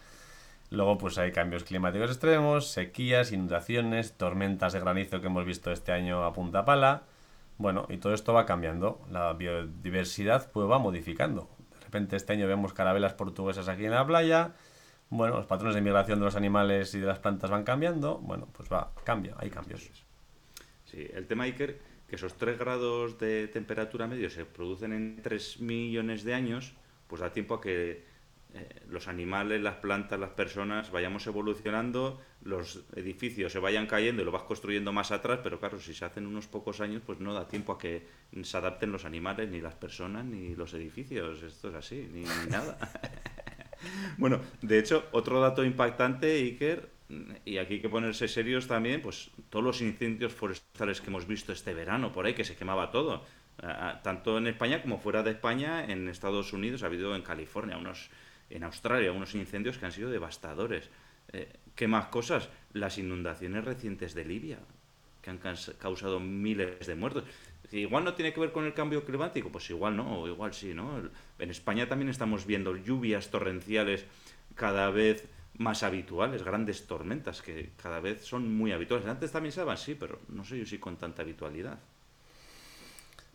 Luego 0.69 0.97
pues 0.97 1.17
hay 1.17 1.34
cambios 1.34 1.65
climáticos 1.65 2.12
extremos, 2.12 2.71
sequías, 2.71 3.34
inundaciones, 3.34 4.13
tormentas 4.13 4.71
de 4.71 4.80
granizo 4.80 5.19
que 5.19 5.28
hemos 5.28 5.43
visto 5.43 5.69
este 5.74 5.91
año 5.91 6.24
a 6.24 6.32
punta 6.32 6.63
pala. 6.63 7.04
Bueno, 7.58 7.88
y 7.89 7.97
todo 7.97 8.13
esto 8.13 8.34
va 8.34 8.45
cambiando. 8.45 9.02
La 9.12 9.34
biodiversidad 9.34 10.50
pues 10.50 10.69
va 10.69 10.80
modificando. 10.80 11.50
De 11.74 11.86
repente 11.86 12.15
este 12.15 12.32
año 12.32 12.47
vemos 12.47 12.71
carabelas 12.71 13.13
portuguesas 13.13 13.67
aquí 13.67 13.84
en 13.84 13.91
la 13.91 14.08
playa. 14.08 14.54
Bueno, 15.10 15.36
los 15.36 15.45
patrones 15.45 15.76
de 15.76 15.82
migración 15.82 16.19
de 16.19 16.26
los 16.26 16.38
animales 16.38 16.95
y 16.95 17.02
de 17.02 17.08
las 17.08 17.19
plantas 17.19 17.50
van 17.50 17.65
cambiando. 17.65 18.19
Bueno, 18.19 18.47
pues 18.54 18.71
va, 18.71 18.93
cambia, 19.04 19.36
hay 19.39 19.50
cambios. 19.50 19.91
Sí, 20.86 21.06
el 21.13 21.28
tema 21.28 21.43
Iker, 21.43 21.90
que 22.12 22.17
esos 22.17 22.34
3 22.34 22.60
grados 22.60 23.17
de 23.19 23.47
temperatura 23.47 24.06
medio 24.06 24.30
se 24.30 24.43
producen 24.43 24.91
en 24.91 25.21
3 25.21 25.62
millones 25.62 26.26
de 26.26 26.34
años, 26.34 26.74
pues 27.08 27.21
da 27.21 27.32
tiempo 27.32 27.54
a 27.56 27.62
que 27.62 28.04
eh, 28.54 28.82
los 28.89 29.08
animales, 29.08 29.62
las 29.62 29.76
plantas, 29.76 30.19
las 30.19 30.32
personas 30.32 30.91
vayamos 30.91 31.26
evolucionando, 31.26 32.19
los 32.43 32.84
edificios 32.97 33.54
se 33.54 33.60
vayan 33.60 33.88
cayendo 33.88 34.21
y 34.21 34.26
lo 34.26 34.32
vas 34.34 34.43
construyendo 34.43 34.91
más 34.91 35.13
atrás, 35.13 35.39
pero 35.41 35.58
claro, 35.58 35.80
si 35.80 35.93
se 35.93 36.04
hacen 36.04 36.28
unos 36.28 36.47
pocos 36.47 36.82
años, 36.82 37.02
pues 37.06 37.21
no 37.21 37.34
da 37.34 37.47
tiempo 37.47 37.71
a 37.71 37.80
que 37.80 38.06
se 38.43 38.58
adapten 38.58 38.91
los 38.91 39.06
animales, 39.06 39.50
ni 39.50 39.62
las 39.62 39.76
personas, 39.76 40.26
ni 40.26 40.54
los 40.54 40.74
edificios. 40.74 41.41
Esto 41.43 41.69
es 41.69 41.76
así, 41.76 42.10
ni, 42.12 42.26
nada. 42.50 42.78
bueno, 44.17 44.41
de 44.62 44.80
hecho, 44.80 45.06
otro 45.13 45.39
dato 45.39 45.63
impactante, 45.63 46.30
Iker, 46.34 46.89
y 47.45 47.58
aquí 47.58 47.76
hay 47.76 47.82
que 47.82 47.89
ponerse 47.89 48.28
serios 48.28 48.67
también, 48.67 49.02
pues 49.02 49.32
todos 49.50 49.63
los 49.63 49.82
incendios 49.82 50.34
forestales 50.34 51.02
que 51.02 51.08
hemos 51.08 51.28
visto 51.28 51.52
este 51.52 51.74
verano 51.74 52.12
por 52.12 52.26
ahí, 52.26 52.34
que 52.34 52.43
se 52.43 52.56
quemaba 52.56 52.91
todo. 52.91 53.26
Tanto 54.04 54.38
en 54.38 54.47
España 54.47 54.82
como 54.82 54.97
fuera 54.97 55.21
de 55.24 55.32
España, 55.32 55.86
en 55.86 56.08
Estados 56.08 56.54
Unidos, 56.54 56.84
ha 56.84 56.88
habido 56.88 57.15
en 57.15 57.21
California 57.21 57.78
unos 57.78 58.10
en 58.52 58.63
Australia 58.63 59.12
unos 59.12 59.34
incendios 59.34 59.78
que 59.78 59.86
han 59.86 59.91
sido 59.91 60.10
devastadores. 60.10 60.89
Eh, 61.32 61.52
¿Qué 61.76 61.88
más 61.88 62.08
cosas? 62.08 62.50
Las 62.74 62.97
inundaciones 62.97 63.63
recientes 63.63 64.13
de 64.13 64.26
Libia, 64.26 64.60
que 65.21 65.30
han 65.30 65.39
causado 65.80 66.19
miles 66.19 66.86
de 66.86 66.95
muertos. 66.95 67.24
Igual 67.71 68.04
no 68.04 68.13
tiene 68.13 68.34
que 68.34 68.41
ver 68.41 68.52
con 68.52 68.65
el 68.65 68.74
cambio 68.74 69.06
climático, 69.06 69.50
pues 69.50 69.69
igual 69.69 69.95
no, 69.95 70.28
igual 70.28 70.54
sí, 70.54 70.74
¿no? 70.74 71.02
En 71.39 71.50
España 71.50 71.88
también 71.88 72.10
estamos 72.10 72.45
viendo 72.45 72.76
lluvias 72.76 73.30
torrenciales 73.30 74.06
cada 74.56 74.89
vez 74.89 75.30
más 75.57 75.83
habituales, 75.83 76.43
grandes 76.43 76.87
tormentas 76.87 77.41
que 77.41 77.71
cada 77.81 77.99
vez 77.99 78.25
son 78.25 78.55
muy 78.55 78.71
habituales. 78.71 79.07
Antes 79.07 79.31
también 79.31 79.51
se 79.51 79.61
daban, 79.61 79.77
sí, 79.77 79.95
pero 79.95 80.19
no 80.29 80.43
sé 80.43 80.57
yo 80.57 80.65
si 80.65 80.77
con 80.79 80.97
tanta 80.97 81.21
habitualidad. 81.21 81.77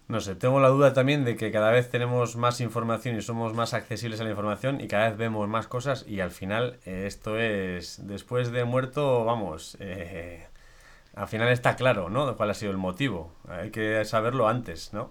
No 0.09 0.21
sé, 0.21 0.37
tengo 0.37 0.61
la 0.61 0.69
duda 0.69 0.93
también 0.93 1.25
de 1.25 1.37
que 1.37 1.51
cada 1.51 1.73
vez 1.73 1.91
tenemos 1.91 2.37
más 2.37 2.61
información 2.61 3.17
y 3.17 3.23
somos 3.23 3.55
más 3.55 3.75
accesibles 3.75 4.21
a 4.21 4.25
la 4.25 4.31
información 4.31 4.81
y 4.81 4.87
cada 4.87 5.09
vez 5.09 5.19
vemos 5.19 5.49
más 5.49 5.67
cosas 5.67 6.05
y 6.07 6.21
al 6.21 6.31
final 6.31 6.79
eh, 6.87 7.05
esto 7.09 7.39
es, 7.39 8.07
después 8.07 8.53
de 8.53 8.65
muerto, 8.65 9.25
vamos, 9.25 9.77
eh, 9.81 10.47
al 11.17 11.27
final 11.27 11.49
está 11.49 11.75
claro, 11.75 12.09
¿no? 12.09 12.37
Cuál 12.37 12.51
ha 12.51 12.55
sido 12.55 12.71
el 12.71 12.77
motivo. 12.77 13.33
Hay 13.49 13.71
que 13.71 14.05
saberlo 14.05 14.47
antes, 14.47 14.93
¿no? 14.93 15.11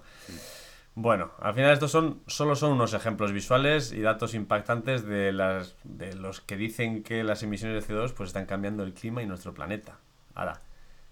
Bueno, 0.98 1.32
al 1.40 1.54
final 1.54 1.74
estos 1.74 1.92
son, 1.92 2.22
solo 2.26 2.56
son 2.56 2.72
unos 2.72 2.94
ejemplos 2.94 3.34
visuales 3.34 3.92
y 3.92 4.00
datos 4.00 4.34
impactantes 4.34 5.06
de, 5.06 5.34
las, 5.34 5.76
de 5.84 6.16
los 6.16 6.40
que 6.40 6.56
dicen 6.56 7.04
que 7.04 7.26
las 7.26 7.44
emisiones 7.44 7.86
de 7.86 7.94
CO2 7.94 8.14
pues 8.14 8.30
están 8.30 8.46
cambiando 8.46 8.84
el 8.84 8.94
clima 8.94 9.22
y 9.22 9.26
nuestro 9.26 9.54
planeta. 9.54 10.00
Ahora, 10.36 10.62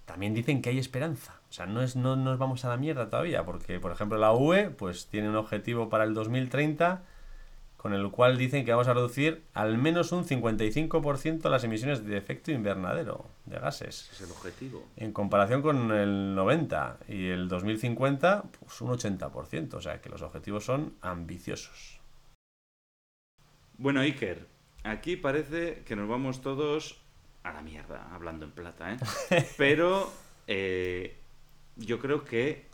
también 0.06 0.34
dicen 0.34 0.62
que 0.62 0.70
hay 0.70 0.80
esperanza. 0.80 1.42
O 1.50 1.54
sea, 1.54 1.66
no, 1.66 1.82
es, 1.82 1.98
no 1.98 2.16
nos 2.16 2.38
vamos 2.38 2.64
a 2.64 2.70
la 2.70 2.78
mierda 2.78 3.10
todavía, 3.10 3.44
porque, 3.44 3.82
por 3.82 3.92
ejemplo, 3.92 4.18
la 4.18 4.32
UE 4.32 4.70
pues, 4.70 5.08
tiene 5.08 5.28
un 5.28 5.36
objetivo 5.36 5.90
para 5.90 6.06
el 6.06 6.14
2030 6.14 7.04
con 7.84 7.94
el 7.94 8.12
cual 8.12 8.38
dicen 8.38 8.64
que 8.64 8.72
vamos 8.72 8.88
a 8.88 8.94
reducir 8.94 9.44
al 9.54 9.78
menos 9.78 10.14
un 10.14 10.24
55% 10.24 11.50
las 11.50 11.66
emisiones 11.66 12.06
de 12.06 12.16
efecto 12.16 12.50
invernadero 12.50 13.26
de 13.44 13.60
gases. 13.60 14.10
es 14.10 14.22
el 14.22 14.32
objetivo. 14.32 14.88
En 14.96 15.12
comparación 15.12 15.62
con 15.62 15.92
el 15.92 16.34
90 16.34 17.00
y 17.10 17.28
el 17.28 17.50
2050, 17.50 18.46
pues 18.58 18.80
un 18.80 18.92
80%. 18.92 19.74
O 19.74 19.82
sea, 19.82 20.00
que 20.00 20.08
los 20.08 20.22
objetivos 20.22 20.64
son 20.64 20.94
ambiciosos. 21.02 22.00
Bueno, 23.78 24.00
Iker, 24.00 24.48
aquí 24.84 25.18
parece 25.18 25.84
que 25.84 25.98
nos 25.98 26.08
vamos 26.08 26.40
todos 26.40 27.02
a 27.44 27.52
la 27.52 27.62
mierda, 27.62 28.08
hablando 28.14 28.46
en 28.46 28.52
plata, 28.52 28.94
¿eh? 28.94 28.98
Pero 29.58 30.10
eh, 30.48 31.18
yo 31.76 32.00
creo 32.00 32.24
que 32.24 32.66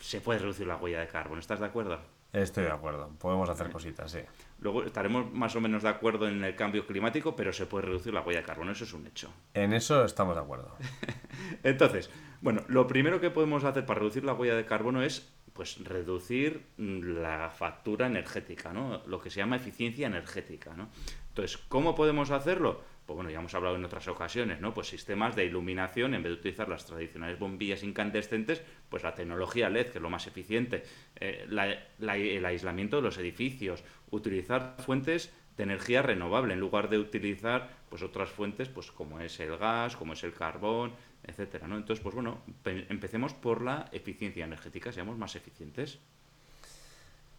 se 0.00 0.20
puede 0.20 0.40
reducir 0.40 0.66
la 0.66 0.74
huella 0.74 0.98
de 0.98 1.06
carbono. 1.06 1.38
¿Estás 1.38 1.60
de 1.60 1.66
acuerdo? 1.66 2.00
Estoy 2.32 2.64
de 2.64 2.72
acuerdo. 2.72 3.10
Podemos 3.20 3.48
hacer 3.48 3.70
cositas, 3.70 4.10
sí. 4.10 4.18
Luego 4.58 4.84
estaremos 4.84 5.32
más 5.32 5.54
o 5.54 5.60
menos 5.60 5.82
de 5.82 5.90
acuerdo 5.90 6.28
en 6.28 6.42
el 6.42 6.56
cambio 6.56 6.86
climático, 6.86 7.36
pero 7.36 7.52
se 7.52 7.66
puede 7.66 7.86
reducir 7.86 8.14
la 8.14 8.22
huella 8.22 8.40
de 8.40 8.46
carbono. 8.46 8.72
Eso 8.72 8.84
es 8.84 8.92
un 8.92 9.06
hecho. 9.06 9.30
En 9.54 9.72
eso 9.72 10.04
estamos 10.04 10.34
de 10.34 10.42
acuerdo. 10.42 10.74
Entonces, 11.62 12.10
bueno, 12.40 12.62
lo 12.68 12.86
primero 12.86 13.20
que 13.20 13.30
podemos 13.30 13.64
hacer 13.64 13.84
para 13.84 14.00
reducir 14.00 14.24
la 14.24 14.32
huella 14.34 14.56
de 14.56 14.64
carbono 14.64 15.02
es 15.02 15.35
pues 15.56 15.82
reducir 15.82 16.66
la 16.76 17.50
factura 17.50 18.06
energética, 18.06 18.72
¿no? 18.72 19.02
Lo 19.06 19.20
que 19.20 19.30
se 19.30 19.38
llama 19.38 19.56
eficiencia 19.56 20.06
energética, 20.06 20.74
¿no? 20.76 20.90
Entonces, 21.30 21.56
¿cómo 21.56 21.94
podemos 21.94 22.30
hacerlo? 22.30 22.82
pues 23.06 23.14
bueno, 23.14 23.30
ya 23.30 23.38
hemos 23.38 23.54
hablado 23.54 23.76
en 23.76 23.84
otras 23.84 24.08
ocasiones, 24.08 24.60
¿no? 24.60 24.74
Pues 24.74 24.88
sistemas 24.88 25.36
de 25.36 25.44
iluminación, 25.44 26.14
en 26.14 26.24
vez 26.24 26.32
de 26.32 26.38
utilizar 26.40 26.68
las 26.68 26.84
tradicionales 26.84 27.38
bombillas 27.38 27.84
incandescentes, 27.84 28.62
pues 28.88 29.04
la 29.04 29.14
tecnología 29.14 29.70
LED, 29.70 29.86
que 29.86 29.98
es 29.98 30.02
lo 30.02 30.10
más 30.10 30.26
eficiente, 30.26 30.82
eh, 31.20 31.46
el 31.48 32.44
aislamiento 32.44 32.96
de 32.96 33.02
los 33.02 33.16
edificios, 33.18 33.84
utilizar 34.10 34.74
fuentes 34.80 35.32
de 35.56 35.62
energía 35.62 36.02
renovable 36.02 36.52
en 36.52 36.60
lugar 36.60 36.90
de 36.90 36.98
utilizar 36.98 37.70
pues 37.88 38.02
otras 38.02 38.28
fuentes 38.28 38.68
pues 38.68 38.90
como 38.90 39.20
es 39.20 39.38
el 39.40 39.56
gas, 39.56 39.96
como 39.96 40.12
es 40.12 40.24
el 40.24 40.34
carbón, 40.34 40.92
etcétera, 41.26 41.66
¿no? 41.66 41.76
Entonces, 41.76 42.02
pues 42.02 42.14
bueno, 42.14 42.38
empecemos 42.64 43.34
por 43.34 43.62
la 43.62 43.88
eficiencia 43.92 44.44
energética, 44.44 44.92
seamos 44.92 45.18
más 45.18 45.36
eficientes. 45.36 45.98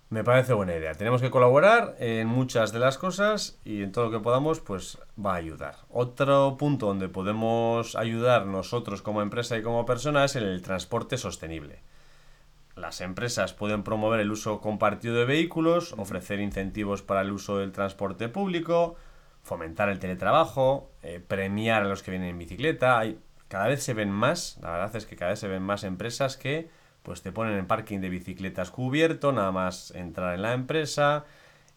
Me 0.09 0.23
parece 0.23 0.53
buena 0.53 0.73
idea. 0.73 0.93
Tenemos 0.93 1.21
que 1.21 1.29
colaborar 1.29 1.95
en 1.99 2.27
muchas 2.27 2.71
de 2.71 2.79
las 2.79 2.97
cosas 2.97 3.59
y 3.65 3.81
en 3.81 3.91
todo 3.91 4.05
lo 4.05 4.11
que 4.11 4.23
podamos, 4.23 4.61
pues 4.61 4.99
va 5.23 5.33
a 5.33 5.37
ayudar. 5.37 5.75
Otro 5.89 6.55
punto 6.57 6.85
donde 6.85 7.09
podemos 7.09 7.93
ayudar 7.97 8.45
nosotros 8.45 9.01
como 9.01 9.21
empresa 9.21 9.57
y 9.57 9.63
como 9.63 9.85
persona 9.85 10.23
es 10.23 10.37
en 10.37 10.43
el 10.43 10.61
transporte 10.61 11.17
sostenible. 11.17 11.81
Las 12.77 13.01
empresas 13.01 13.53
pueden 13.53 13.83
promover 13.83 14.21
el 14.21 14.31
uso 14.31 14.61
compartido 14.61 15.15
de 15.15 15.25
vehículos, 15.25 15.93
ofrecer 15.97 16.39
incentivos 16.39 17.01
para 17.01 17.21
el 17.21 17.31
uso 17.31 17.57
del 17.57 17.73
transporte 17.73 18.29
público, 18.29 18.95
fomentar 19.43 19.89
el 19.89 19.99
teletrabajo, 19.99 20.91
eh, 21.01 21.19
premiar 21.19 21.81
a 21.81 21.87
los 21.87 22.01
que 22.01 22.11
vienen 22.11 22.29
en 22.29 22.37
bicicleta. 22.37 22.99
Hay, 22.99 23.19
cada 23.47 23.67
vez 23.67 23.83
se 23.83 23.93
ven 23.93 24.11
más, 24.11 24.57
la 24.61 24.71
verdad 24.71 24.95
es 24.95 25.05
que 25.05 25.15
cada 25.15 25.31
vez 25.31 25.39
se 25.39 25.47
ven 25.47 25.63
más 25.63 25.83
empresas 25.83 26.37
que 26.37 26.69
pues 27.03 27.21
te 27.21 27.31
ponen 27.31 27.57
en 27.57 27.67
parking 27.67 28.01
de 28.01 28.09
bicicletas 28.09 28.69
cubierto, 28.69 29.31
nada 29.31 29.53
más 29.53 29.91
entrar 29.91 30.35
en 30.35 30.41
la 30.41 30.51
empresa, 30.53 31.23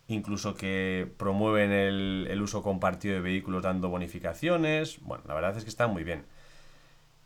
incluso 0.09 0.57
que 0.57 1.09
promueven 1.19 1.71
el, 1.71 2.43
uso 2.43 2.65
compartido 2.65 3.15
de 3.15 3.21
vehículos 3.21 3.63
dando 3.63 3.89
bonificaciones. 3.91 4.99
Bueno, 5.03 5.23
la 5.29 5.35
verdad 5.35 5.57
es 5.57 5.63
que 5.63 5.71
está 5.71 5.87
muy 5.87 6.03
bien. 6.03 6.25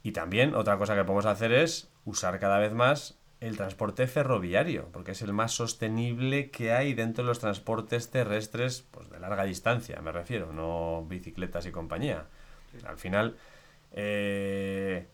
Y 0.02 0.12
también 0.12 0.54
otra 0.54 0.76
cosa 0.76 0.94
que 0.94 1.04
podemos 1.04 1.24
hacer 1.24 1.52
es 1.52 1.90
usar 2.04 2.38
cada 2.38 2.58
vez 2.58 2.74
más 2.74 3.18
el 3.40 3.56
transporte 3.56 4.06
ferroviario, 4.06 4.90
porque 4.92 5.12
es 5.12 5.22
el 5.22 5.32
más 5.32 5.52
sostenible 5.52 6.50
que 6.50 6.72
hay 6.72 6.92
dentro 6.92 7.24
de 7.24 7.28
los 7.28 7.38
transportes 7.38 8.10
terrestres 8.10 8.84
pues, 8.90 9.08
de 9.08 9.18
larga 9.18 9.44
distancia, 9.44 10.00
me 10.02 10.12
refiero, 10.12 10.52
no 10.52 11.06
bicicletas 11.08 11.64
y 11.64 11.70
compañía. 11.70 12.26
Al 12.86 12.98
final, 12.98 13.36
eh, 13.94 15.06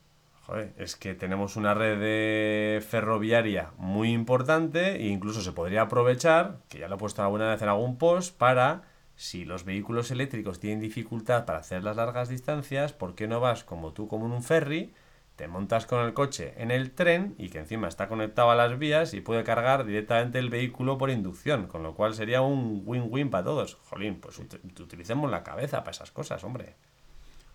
es 0.76 0.96
que 0.96 1.14
tenemos 1.14 1.56
una 1.56 1.74
red 1.74 2.82
ferroviaria 2.82 3.70
muy 3.76 4.12
importante 4.12 4.96
e 4.96 5.06
incluso 5.06 5.42
se 5.42 5.52
podría 5.52 5.82
aprovechar, 5.82 6.58
que 6.68 6.78
ya 6.78 6.88
lo 6.88 6.96
he 6.96 6.98
puesto 6.98 7.22
alguna 7.22 7.50
vez 7.50 7.62
en 7.62 7.68
algún 7.68 7.98
post, 7.98 8.36
para 8.36 8.82
si 9.14 9.44
los 9.44 9.64
vehículos 9.64 10.10
eléctricos 10.10 10.60
tienen 10.60 10.80
dificultad 10.80 11.44
para 11.44 11.58
hacer 11.58 11.84
las 11.84 11.96
largas 11.96 12.28
distancias, 12.30 12.92
¿por 12.92 13.14
qué 13.14 13.28
no 13.28 13.38
vas 13.38 13.64
como 13.64 13.92
tú 13.92 14.08
como 14.08 14.26
en 14.26 14.32
un 14.32 14.42
ferry? 14.42 14.94
Te 15.36 15.46
montas 15.46 15.86
con 15.86 16.04
el 16.04 16.14
coche 16.14 16.54
en 16.56 16.70
el 16.70 16.92
tren 16.92 17.34
y 17.38 17.50
que 17.50 17.58
encima 17.58 17.88
está 17.88 18.08
conectado 18.08 18.50
a 18.50 18.54
las 18.54 18.78
vías 18.78 19.14
y 19.14 19.20
puede 19.20 19.44
cargar 19.44 19.84
directamente 19.84 20.38
el 20.38 20.50
vehículo 20.50 20.98
por 20.98 21.10
inducción, 21.10 21.66
con 21.66 21.82
lo 21.82 21.94
cual 21.94 22.14
sería 22.14 22.40
un 22.40 22.82
win-win 22.84 23.30
para 23.30 23.44
todos. 23.44 23.74
Jolín, 23.74 24.20
pues 24.20 24.38
utilicemos 24.38 25.30
la 25.30 25.42
cabeza 25.42 25.78
para 25.78 25.92
esas 25.92 26.10
cosas, 26.10 26.42
hombre. 26.44 26.76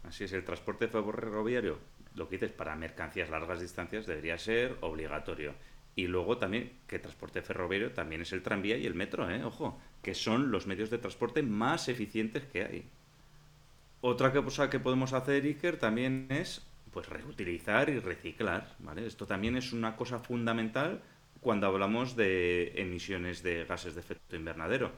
Así 0.08 0.26
es, 0.26 0.34
el 0.34 0.44
transporte 0.44 0.88
ferroviario 0.88 1.80
lo 2.16 2.28
que 2.28 2.36
dices, 2.36 2.52
para 2.52 2.76
mercancías 2.76 3.30
largas 3.30 3.60
distancias 3.60 4.06
debería 4.06 4.38
ser 4.38 4.78
obligatorio. 4.82 5.54
Y 5.96 6.08
luego 6.08 6.38
también 6.38 6.74
que 6.88 7.00
transporte 7.00 7.42
ferroviario 7.42 7.92
también 7.92 8.22
es 8.22 8.34
el 8.34 8.42
tranvía 8.42 8.78
y 8.78 8.86
el 8.86 8.96
metro, 8.96 9.30
¿eh? 9.30 9.44
ojo, 9.44 9.80
que 10.02 10.14
son 10.14 10.52
los 10.52 10.68
medios 10.68 10.90
de 10.90 10.98
transporte 10.98 11.42
más 11.42 11.88
eficientes 11.88 12.44
que 12.46 12.64
hay. 12.64 12.86
Otra 14.02 14.32
cosa 14.32 14.70
que 14.70 14.80
podemos 14.80 15.14
hacer, 15.14 15.46
Iker, 15.46 15.78
también 15.78 16.28
es 16.30 16.66
pues 16.92 17.08
reutilizar 17.10 17.90
y 17.90 18.00
reciclar, 18.00 18.76
¿vale? 18.80 19.06
Esto 19.06 19.26
también 19.26 19.58
es 19.58 19.74
una 19.74 19.96
cosa 19.96 20.20
fundamental 20.20 21.02
cuando 21.42 21.68
hablamos 21.68 22.16
de 22.16 22.74
emisiones 22.76 23.44
de 23.44 23.66
gases 23.66 23.96
de 23.96 24.02
efecto 24.02 24.36
invernadero. 24.36 24.92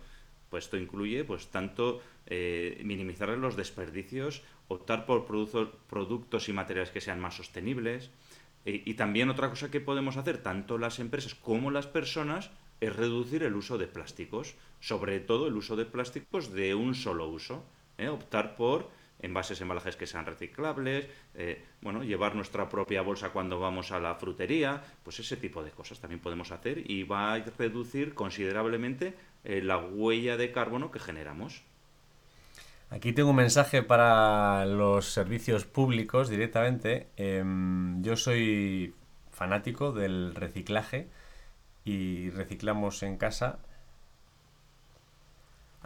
Pues 0.50 0.66
esto 0.66 0.78
incluye 0.78 1.24
pues 1.24 1.48
tanto 1.48 2.02
eh, 2.26 2.82
minimizar 2.84 3.30
los 3.30 3.56
desperdicios, 3.56 4.44
optar 4.68 5.06
por 5.06 5.26
productos, 5.26 6.50
y 6.50 6.54
materiales 6.54 6.92
que 6.92 7.02
sean 7.02 7.20
más 7.20 7.36
sostenibles. 7.36 8.10
Eh, 8.66 8.84
y 8.86 8.94
también 8.96 9.30
otra 9.30 9.50
cosa 9.50 9.72
que 9.72 9.82
podemos 9.82 10.18
hacer, 10.18 10.40
tanto 10.40 10.78
las 10.78 11.00
empresas 11.00 11.36
como 11.36 11.72
las 11.72 11.88
personas, 11.88 12.52
es 12.80 12.96
reducir 12.96 13.44
el 13.44 13.56
uso 13.56 13.78
de 13.78 13.88
plásticos, 13.88 14.56
sobre 14.80 15.20
todo 15.20 15.48
el 15.48 15.56
uso 15.56 15.76
de 15.76 15.86
plásticos 15.86 16.54
de 16.54 16.76
un 16.76 16.96
solo 16.96 17.28
uso. 17.28 17.64
¿eh? 17.98 18.10
Optar 18.10 18.56
por 18.56 18.90
envases, 19.20 19.62
embalajes 19.62 19.96
que 19.96 20.06
sean 20.06 20.28
reciclables, 20.28 21.08
bueno, 21.82 22.04
llevar 22.04 22.36
nuestra 22.36 22.70
propia 22.70 23.02
bolsa 23.02 23.32
cuando 23.32 23.60
vamos 23.60 23.92
a 23.92 24.00
la 24.00 24.14
frutería, 24.14 24.84
pues 25.04 25.20
ese 25.20 25.38
tipo 25.38 25.64
de 25.64 25.72
cosas 25.72 26.00
también 26.00 26.20
podemos 26.20 26.52
hacer 26.52 26.90
y 26.92 27.02
va 27.02 27.34
a 27.34 27.40
reducir 27.58 28.14
considerablemente 28.14 29.16
eh, 29.48 29.62
la 29.62 29.78
huella 29.78 30.38
de 30.38 30.52
carbono 30.52 30.92
que 30.92 31.00
generamos. 31.00 31.64
Aquí 32.90 33.14
tengo 33.14 33.32
un 33.32 33.36
mensaje 33.38 33.82
para 33.82 34.66
los 34.66 35.06
servicios 35.12 35.66
públicos 35.66 36.30
directamente. 36.30 37.08
Em, 37.18 38.02
yo 38.04 38.16
soy 38.16 38.94
fanático 39.32 39.92
del 39.92 40.36
reciclaje 40.36 41.10
y 41.84 42.30
reciclamos 42.30 43.04
en 43.04 43.18
casa 43.18 43.60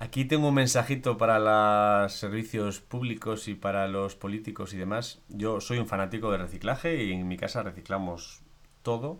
Aquí 0.02 0.26
tengo 0.26 0.48
un 0.48 0.56
mensajito 0.56 1.16
para 1.20 1.38
los 1.38 2.14
servicios 2.14 2.80
públicos 2.80 3.48
y 3.48 3.54
para 3.54 3.88
los 3.88 4.16
políticos 4.16 4.74
y 4.74 4.78
demás. 4.78 5.22
Yo 5.30 5.62
soy 5.62 5.78
un 5.78 5.86
fanático 5.86 6.32
de 6.32 6.40
reciclaje 6.40 7.04
y 7.04 7.12
en 7.12 7.28
mi 7.28 7.38
casa 7.38 7.62
reciclamos 7.62 8.42
todo. 8.82 9.20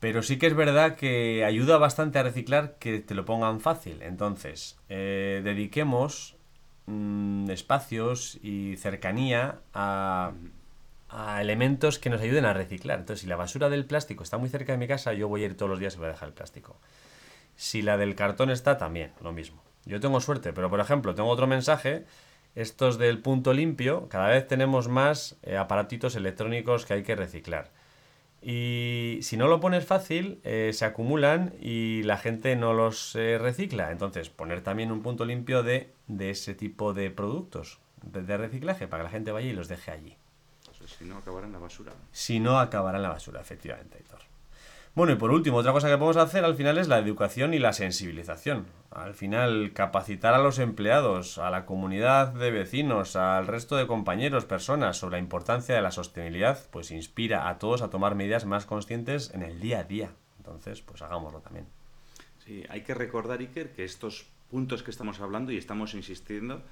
Pero 0.00 0.22
sí 0.22 0.38
que 0.38 0.46
es 0.46 0.54
verdad 0.54 0.96
que 0.96 1.44
ayuda 1.44 1.78
bastante 1.78 2.18
a 2.18 2.22
reciclar 2.22 2.76
que 2.78 3.00
te 3.00 3.14
lo 3.14 3.24
pongan 3.24 3.60
fácil. 3.60 4.02
Entonces, 4.02 4.78
eh, 4.88 5.40
dediquemos 5.42 6.36
mm, 6.86 7.50
espacios 7.50 8.38
y 8.42 8.76
cercanía 8.76 9.60
a, 9.72 10.32
elementos 11.40 11.98
que 11.98 12.10
nos 12.10 12.20
ayuden 12.20 12.44
a 12.44 12.52
reciclar. 12.52 12.98
Entonces, 12.98 13.22
si 13.22 13.26
la 13.26 13.36
basura 13.36 13.70
del 13.70 13.86
plástico 13.86 14.22
está 14.22 14.36
muy 14.36 14.50
cerca 14.50 14.72
de 14.72 14.78
mi 14.78 14.86
casa, 14.86 15.14
yo 15.14 15.28
voy 15.28 15.42
a 15.42 15.46
ir 15.46 15.56
todos 15.56 15.70
los 15.70 15.78
días 15.78 15.94
y 15.94 15.98
voy 15.98 16.08
a 16.08 16.10
dejar 16.10 16.28
el 16.28 16.34
plástico. 16.34 16.76
Si 17.56 17.80
la 17.80 17.96
del 17.96 18.14
cartón 18.14 18.50
está, 18.50 18.76
también, 18.76 19.12
lo 19.22 19.32
mismo. 19.32 19.62
Yo 19.86 20.00
tengo 20.00 20.20
suerte, 20.20 20.52
pero 20.52 20.68
por 20.68 20.80
ejemplo, 20.80 21.14
tengo 21.14 21.30
otro 21.30 21.46
mensaje. 21.46 22.04
Estos 22.54 22.98
del 22.98 23.20
punto 23.20 23.54
limpio, 23.54 24.08
cada 24.08 24.28
vez 24.28 24.46
tenemos 24.46 24.88
más 24.88 25.36
eh, 25.42 25.56
aparatitos 25.56 26.16
electrónicos 26.16 26.84
que 26.84 26.94
hay 26.94 27.02
que 27.02 27.16
reciclar. 27.16 27.70
Y 28.48 29.18
si 29.22 29.36
no 29.36 29.48
lo 29.48 29.58
pones 29.58 29.84
fácil, 29.84 30.38
eh, 30.44 30.70
se 30.72 30.84
acumulan 30.84 31.52
y 31.60 32.04
la 32.04 32.16
gente 32.16 32.54
no 32.54 32.74
los 32.74 33.16
eh, 33.16 33.38
recicla. 33.38 33.90
Entonces, 33.90 34.30
poner 34.30 34.60
también 34.60 34.92
un 34.92 35.02
punto 35.02 35.24
limpio 35.24 35.64
de, 35.64 35.92
de 36.06 36.30
ese 36.30 36.54
tipo 36.54 36.94
de 36.94 37.10
productos 37.10 37.80
de, 38.02 38.22
de, 38.22 38.36
reciclaje 38.36 38.86
para 38.86 39.02
que 39.02 39.04
la 39.06 39.10
gente 39.10 39.32
vaya 39.32 39.48
y 39.48 39.52
los 39.52 39.66
deje 39.66 39.90
allí. 39.90 40.16
si 40.86 41.06
no, 41.06 41.18
acabará 41.18 41.48
en 41.48 41.54
la 41.54 41.58
basura. 41.58 41.92
Si 42.12 42.38
no, 42.38 42.60
acabará 42.60 42.98
en 42.98 43.02
la 43.02 43.08
basura, 43.08 43.40
efectivamente, 43.40 43.98
Héctor. 43.98 44.20
Bueno, 44.96 45.12
y 45.12 45.16
por 45.16 45.30
último, 45.30 45.58
otra 45.58 45.72
cosa 45.72 45.90
que 45.90 45.98
podemos 45.98 46.16
hacer 46.16 46.42
al 46.46 46.54
final 46.54 46.78
es 46.78 46.88
la 46.88 46.98
educación 46.98 47.52
y 47.52 47.58
la 47.58 47.74
sensibilización. 47.74 48.64
Al 48.90 49.12
final, 49.12 49.74
capacitar 49.74 50.32
a 50.32 50.38
los 50.38 50.58
empleados, 50.58 51.36
a 51.36 51.50
la 51.50 51.66
comunidad 51.66 52.28
de 52.28 52.50
vecinos, 52.50 53.14
al 53.14 53.46
resto 53.46 53.76
de 53.76 53.86
compañeros, 53.86 54.46
personas 54.46 54.96
sobre 54.96 55.16
la 55.16 55.18
importancia 55.18 55.74
de 55.74 55.82
la 55.82 55.90
sostenibilidad, 55.90 56.58
pues 56.70 56.92
inspira 56.92 57.50
a 57.50 57.58
todos 57.58 57.82
a 57.82 57.90
tomar 57.90 58.14
medidas 58.14 58.46
más 58.46 58.64
conscientes 58.64 59.34
en 59.34 59.42
el 59.42 59.60
día 59.60 59.80
a 59.80 59.84
día. 59.84 60.12
Entonces, 60.38 60.80
pues 60.80 61.02
hagámoslo 61.02 61.40
también. 61.40 61.66
Sí, 62.38 62.64
hay 62.70 62.80
que 62.80 62.94
recordar, 62.94 63.40
Iker, 63.40 63.74
que 63.74 63.84
estos 63.84 64.26
puntos 64.50 64.82
que 64.82 64.92
estamos 64.92 65.20
hablando 65.20 65.52
y 65.52 65.58
estamos 65.58 65.92
insistiendo 65.92 66.62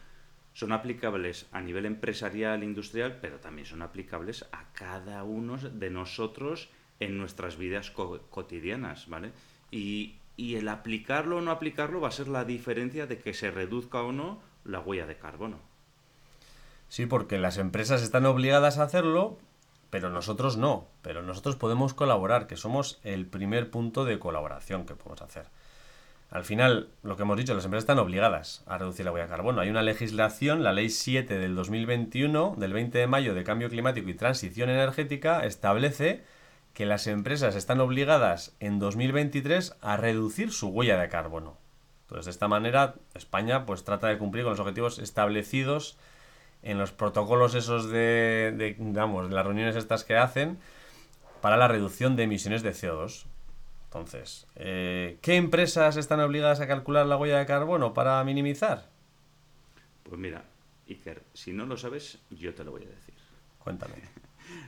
son 0.54 0.72
aplicables 0.72 1.46
a 1.52 1.60
nivel 1.60 1.84
empresarial, 1.84 2.64
industrial, 2.64 3.18
pero 3.20 3.38
también 3.38 3.66
son 3.66 3.82
aplicables 3.82 4.46
a 4.50 4.72
cada 4.72 5.24
uno 5.24 5.58
de 5.58 5.90
nosotros 5.90 6.70
en 7.00 7.18
nuestras 7.18 7.56
vidas 7.56 7.90
cotidianas, 7.90 9.08
¿vale? 9.08 9.32
Y, 9.70 10.16
y 10.36 10.56
el 10.56 10.68
aplicarlo 10.68 11.38
o 11.38 11.40
no 11.40 11.50
aplicarlo 11.50 12.00
va 12.00 12.08
a 12.08 12.12
ser 12.12 12.28
la 12.28 12.44
diferencia 12.44 13.06
de 13.06 13.18
que 13.18 13.34
se 13.34 13.50
reduzca 13.50 14.02
o 14.02 14.12
no 14.12 14.40
la 14.64 14.80
huella 14.80 15.06
de 15.06 15.16
carbono. 15.16 15.58
Sí, 16.88 17.06
porque 17.06 17.38
las 17.38 17.58
empresas 17.58 18.02
están 18.02 18.26
obligadas 18.26 18.78
a 18.78 18.84
hacerlo, 18.84 19.38
pero 19.90 20.10
nosotros 20.10 20.56
no. 20.56 20.86
Pero 21.02 21.22
nosotros 21.22 21.56
podemos 21.56 21.94
colaborar, 21.94 22.46
que 22.46 22.56
somos 22.56 23.00
el 23.04 23.26
primer 23.26 23.70
punto 23.70 24.04
de 24.04 24.18
colaboración 24.18 24.86
que 24.86 24.94
podemos 24.94 25.22
hacer. 25.22 25.46
Al 26.30 26.44
final, 26.44 26.88
lo 27.04 27.16
que 27.16 27.22
hemos 27.22 27.36
dicho, 27.36 27.54
las 27.54 27.64
empresas 27.64 27.84
están 27.84 28.00
obligadas 28.00 28.64
a 28.66 28.76
reducir 28.78 29.04
la 29.04 29.12
huella 29.12 29.26
de 29.26 29.30
carbono. 29.30 29.60
Hay 29.60 29.70
una 29.70 29.82
legislación, 29.82 30.64
la 30.64 30.72
Ley 30.72 30.90
7 30.90 31.38
del 31.38 31.54
2021, 31.54 32.56
del 32.58 32.72
20 32.72 32.98
de 32.98 33.06
mayo 33.06 33.34
de 33.34 33.44
Cambio 33.44 33.68
Climático 33.68 34.08
y 34.08 34.14
Transición 34.14 34.68
Energética, 34.68 35.44
establece 35.44 36.24
que 36.74 36.86
las 36.86 37.06
empresas 37.06 37.54
están 37.54 37.80
obligadas 37.80 38.54
en 38.60 38.78
2023 38.78 39.76
a 39.80 39.96
reducir 39.96 40.52
su 40.52 40.68
huella 40.68 40.98
de 40.98 41.08
carbono. 41.08 41.56
Entonces, 42.02 42.26
de 42.26 42.30
esta 42.32 42.48
manera, 42.48 42.96
España 43.14 43.64
pues 43.64 43.84
trata 43.84 44.08
de 44.08 44.18
cumplir 44.18 44.44
con 44.44 44.50
los 44.50 44.60
objetivos 44.60 44.98
establecidos 44.98 45.96
en 46.62 46.78
los 46.78 46.92
protocolos 46.92 47.54
esos 47.54 47.88
de, 47.88 48.52
de 48.56 48.76
digamos, 48.78 49.28
de 49.28 49.34
las 49.34 49.46
reuniones 49.46 49.76
estas 49.76 50.04
que 50.04 50.16
hacen 50.16 50.58
para 51.40 51.56
la 51.56 51.68
reducción 51.68 52.16
de 52.16 52.24
emisiones 52.24 52.62
de 52.62 52.72
CO2. 52.72 53.26
Entonces, 53.84 54.46
eh, 54.56 55.18
¿qué 55.22 55.36
empresas 55.36 55.96
están 55.96 56.18
obligadas 56.20 56.60
a 56.60 56.66
calcular 56.66 57.06
la 57.06 57.16
huella 57.16 57.38
de 57.38 57.46
carbono 57.46 57.94
para 57.94 58.24
minimizar? 58.24 58.88
Pues 60.02 60.18
mira, 60.18 60.42
Iker, 60.88 61.22
si 61.32 61.52
no 61.52 61.66
lo 61.66 61.76
sabes, 61.76 62.18
yo 62.30 62.54
te 62.54 62.64
lo 62.64 62.72
voy 62.72 62.82
a 62.82 62.88
decir. 62.88 63.14
Cuéntame. 63.58 63.94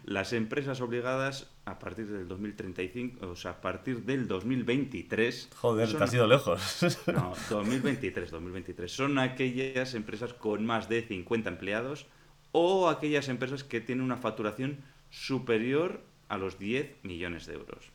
Las 0.06 0.32
empresas 0.32 0.80
obligadas 0.80 1.50
a 1.64 1.80
partir 1.80 2.06
del 2.06 2.28
2035, 2.28 3.26
o 3.26 3.34
sea, 3.34 3.50
a 3.50 3.60
partir 3.60 4.04
del 4.04 4.28
2023. 4.28 5.50
Joder, 5.56 5.88
son, 5.88 5.98
te 5.98 6.04
has 6.04 6.14
ido 6.14 6.28
lejos. 6.28 6.98
No, 7.12 7.34
2023, 7.50 8.30
2023. 8.30 8.90
Son 8.90 9.18
aquellas 9.18 9.94
empresas 9.94 10.32
con 10.32 10.64
más 10.64 10.88
de 10.88 11.02
50 11.02 11.50
empleados 11.50 12.06
o 12.52 12.88
aquellas 12.88 13.28
empresas 13.28 13.64
que 13.64 13.80
tienen 13.80 14.04
una 14.04 14.16
facturación 14.16 14.78
superior 15.10 16.00
a 16.28 16.38
los 16.38 16.56
10 16.56 17.02
millones 17.02 17.46
de 17.46 17.54
euros. 17.54 17.90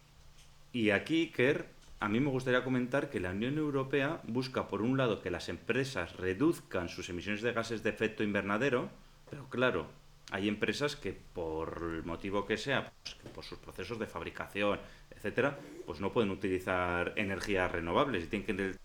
Y 0.73 0.89
aquí, 0.89 1.31
Kerr, 1.33 1.65
a 2.01 2.09
mí 2.09 2.19
me 2.19 2.29
gustaría 2.29 2.65
comentar 2.65 3.09
que 3.09 3.21
la 3.21 3.31
Unión 3.31 3.57
Europea 3.57 4.21
busca, 4.27 4.67
por 4.67 4.81
un 4.81 4.97
lado, 4.97 5.21
que 5.21 5.31
las 5.31 5.47
empresas 5.47 6.17
reduzcan 6.17 6.89
sus 6.89 7.09
emisiones 7.09 7.41
de 7.41 7.53
gases 7.53 7.83
de 7.83 7.89
efecto 7.89 8.21
invernadero, 8.21 8.89
pero 9.29 9.47
claro, 9.49 9.87
hay 10.31 10.47
empresas 10.47 10.95
que 10.95 11.13
por 11.13 11.81
el 11.95 12.03
motivo 12.03 12.45
que 12.45 12.57
sea, 12.57 12.91
pues, 13.03 13.15
por 13.33 13.43
sus 13.43 13.59
procesos 13.59 13.99
de 13.99 14.07
fabricación, 14.07 14.79
etcétera, 15.11 15.57
pues 15.85 15.99
no 15.99 16.11
pueden 16.11 16.31
utilizar 16.31 17.13
energías 17.17 17.71
renovables 17.71 18.23
y 18.23 18.27
tienen 18.27 18.45
que 18.47 18.75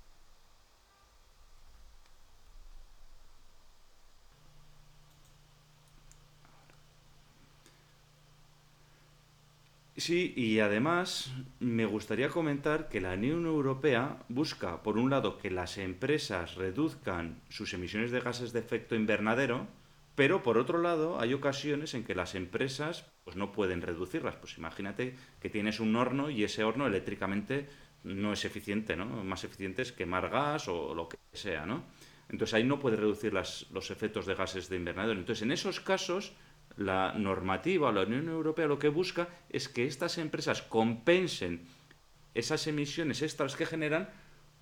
Sí, 9.96 10.34
y 10.36 10.60
además 10.60 11.32
me 11.58 11.86
gustaría 11.86 12.28
comentar 12.28 12.88
que 12.90 13.00
la 13.00 13.14
Unión 13.14 13.46
Europea 13.46 14.18
busca, 14.28 14.82
por 14.82 14.98
un 14.98 15.08
lado, 15.10 15.38
que 15.38 15.50
las 15.50 15.78
empresas 15.78 16.54
reduzcan 16.56 17.40
sus 17.48 17.72
emisiones 17.72 18.10
de 18.10 18.20
gases 18.20 18.52
de 18.52 18.60
efecto 18.60 18.94
invernadero, 18.94 19.66
pero 20.16 20.42
por 20.42 20.56
otro 20.56 20.78
lado, 20.78 21.20
hay 21.20 21.34
ocasiones 21.34 21.94
en 21.94 22.02
que 22.02 22.14
las 22.14 22.34
empresas 22.34 23.04
pues, 23.22 23.36
no 23.36 23.52
pueden 23.52 23.82
reducirlas. 23.82 24.34
Pues 24.36 24.56
imagínate 24.56 25.14
que 25.40 25.50
tienes 25.50 25.78
un 25.78 25.94
horno 25.94 26.30
y 26.30 26.42
ese 26.42 26.64
horno 26.64 26.86
eléctricamente 26.86 27.68
no 28.02 28.32
es 28.32 28.44
eficiente, 28.46 28.96
¿no? 28.96 29.04
Más 29.04 29.44
eficiente 29.44 29.82
es 29.82 29.92
quemar 29.92 30.30
gas 30.30 30.68
o 30.68 30.94
lo 30.94 31.08
que 31.08 31.18
sea, 31.34 31.66
¿no? 31.66 31.84
Entonces 32.30 32.54
ahí 32.54 32.64
no 32.64 32.80
puede 32.80 32.96
reducir 32.96 33.34
las, 33.34 33.66
los 33.70 33.90
efectos 33.90 34.24
de 34.26 34.34
gases 34.34 34.68
de 34.70 34.76
invernadero. 34.76 35.18
Entonces 35.18 35.42
en 35.42 35.52
esos 35.52 35.80
casos 35.80 36.32
la 36.76 37.12
normativa, 37.12 37.92
la 37.92 38.02
Unión 38.02 38.28
Europea 38.28 38.66
lo 38.66 38.78
que 38.78 38.88
busca 38.88 39.28
es 39.50 39.68
que 39.68 39.86
estas 39.86 40.16
empresas 40.18 40.62
compensen 40.62 41.66
esas 42.34 42.66
emisiones 42.66 43.22
extras 43.22 43.54
que 43.54 43.66
generan 43.66 44.08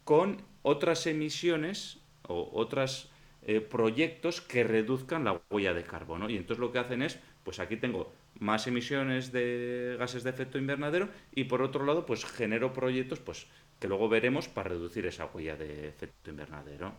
con 0.05 0.43
otras 0.63 1.07
emisiones 1.07 1.99
o 2.27 2.51
otras 2.53 3.11
eh, 3.45 3.61
proyectos 3.61 4.41
que 4.41 4.65
reduzcan 4.65 5.25
la 5.25 5.41
huella 5.51 5.75
de 5.75 5.85
carbono. 5.85 6.29
Y 6.31 6.37
entonces 6.37 6.61
lo 6.61 6.73
que 6.73 6.79
hacen 6.79 7.03
es, 7.03 7.19
pues 7.45 7.61
aquí 7.61 7.77
tengo 7.77 8.13
más 8.41 8.67
emisiones 8.67 9.33
de 9.33 9.97
gases 9.99 10.25
de 10.25 10.31
efecto 10.31 10.59
invernadero 10.59 11.09
y 11.33 11.45
por 11.45 11.63
otro 11.63 11.85
lado, 11.85 12.05
pues 12.07 12.25
genero 12.25 12.73
proyectos 12.73 13.21
pues 13.21 13.47
que 13.79 13.89
luego 13.89 14.09
veremos 14.09 14.49
para 14.49 14.71
reducir 14.71 15.07
esa 15.07 15.27
huella 15.27 15.57
de 15.57 15.89
efecto 15.89 16.31
invernadero. 16.31 16.95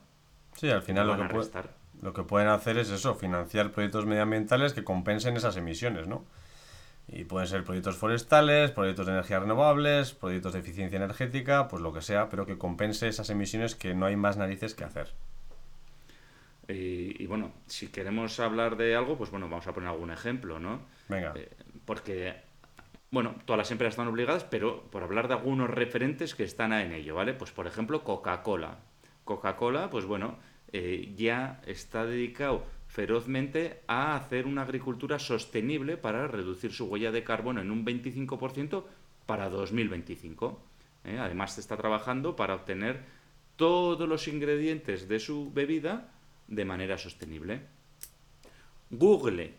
Sí, 0.53 0.69
al 0.69 0.81
final 0.83 1.07
lo 1.07 1.17
que, 1.17 1.23
a 1.23 1.29
pue- 1.29 1.33
restar. 1.37 1.75
lo 2.01 2.13
que 2.13 2.23
pueden 2.23 2.47
hacer 2.49 2.77
es 2.77 2.89
eso, 2.89 3.15
financiar 3.15 3.71
proyectos 3.71 4.05
medioambientales 4.05 4.73
que 4.73 4.83
compensen 4.83 5.35
esas 5.37 5.57
emisiones, 5.57 6.07
¿no? 6.07 6.25
Y 7.07 7.25
pueden 7.25 7.47
ser 7.47 7.63
proyectos 7.63 7.97
forestales, 7.97 8.71
proyectos 8.71 9.05
de 9.07 9.13
energías 9.13 9.41
renovables, 9.41 10.13
proyectos 10.13 10.53
de 10.53 10.59
eficiencia 10.59 10.97
energética, 10.97 11.67
pues 11.67 11.81
lo 11.83 11.93
que 11.93 12.01
sea, 12.01 12.29
pero 12.29 12.45
que 12.45 12.57
compense 12.57 13.07
esas 13.07 13.29
emisiones 13.29 13.75
que 13.75 13.95
no 13.95 14.05
hay 14.07 14.15
más 14.15 14.37
narices 14.37 14.75
que 14.75 14.83
hacer. 14.85 15.13
Y, 16.67 17.21
y 17.21 17.27
bueno, 17.27 17.51
si 17.67 17.87
queremos 17.87 18.39
hablar 18.39 18.75
de 18.77 18.95
algo, 18.95 19.17
pues 19.17 19.29
bueno, 19.29 19.47
vamos 19.47 19.67
a 19.67 19.73
poner 19.73 19.89
algún 19.89 20.11
ejemplo, 20.11 20.59
¿no? 20.59 20.81
Venga. 21.07 21.33
Eh, 21.35 21.49
porque, 21.85 22.33
bueno, 23.11 23.35
todas 23.45 23.57
las 23.57 23.71
empresas 23.71 23.93
están 23.93 24.07
obligadas, 24.07 24.43
pero 24.43 24.83
por 24.89 25.03
hablar 25.03 25.27
de 25.27 25.35
algunos 25.35 25.69
referentes 25.69 26.33
que 26.35 26.43
están 26.43 26.73
en 26.73 26.91
ello, 26.91 27.15
¿vale? 27.15 27.33
Pues 27.33 27.51
por 27.51 27.67
ejemplo, 27.67 28.03
Coca-Cola. 28.03 28.79
Coca-Cola, 29.23 29.89
pues 29.89 30.05
bueno, 30.05 30.37
eh, 30.71 31.13
ya 31.15 31.61
está 31.65 32.05
dedicado 32.05 32.63
ferozmente 32.87 33.81
a 33.87 34.15
hacer 34.15 34.45
una 34.45 34.61
agricultura 34.61 35.19
sostenible 35.19 35.97
para 35.97 36.27
reducir 36.27 36.71
su 36.71 36.85
huella 36.85 37.11
de 37.11 37.23
carbono 37.23 37.61
en 37.61 37.71
un 37.71 37.85
25% 37.85 38.83
para 39.25 39.49
2025. 39.49 40.61
¿eh? 41.03 41.17
Además, 41.19 41.55
se 41.55 41.61
está 41.61 41.77
trabajando 41.77 42.35
para 42.35 42.55
obtener 42.55 43.03
todos 43.55 44.07
los 44.07 44.27
ingredientes 44.27 45.07
de 45.07 45.19
su 45.19 45.51
bebida 45.51 46.14
de 46.47 46.65
manera 46.65 46.97
sostenible. 46.97 47.61
Google, 48.89 49.53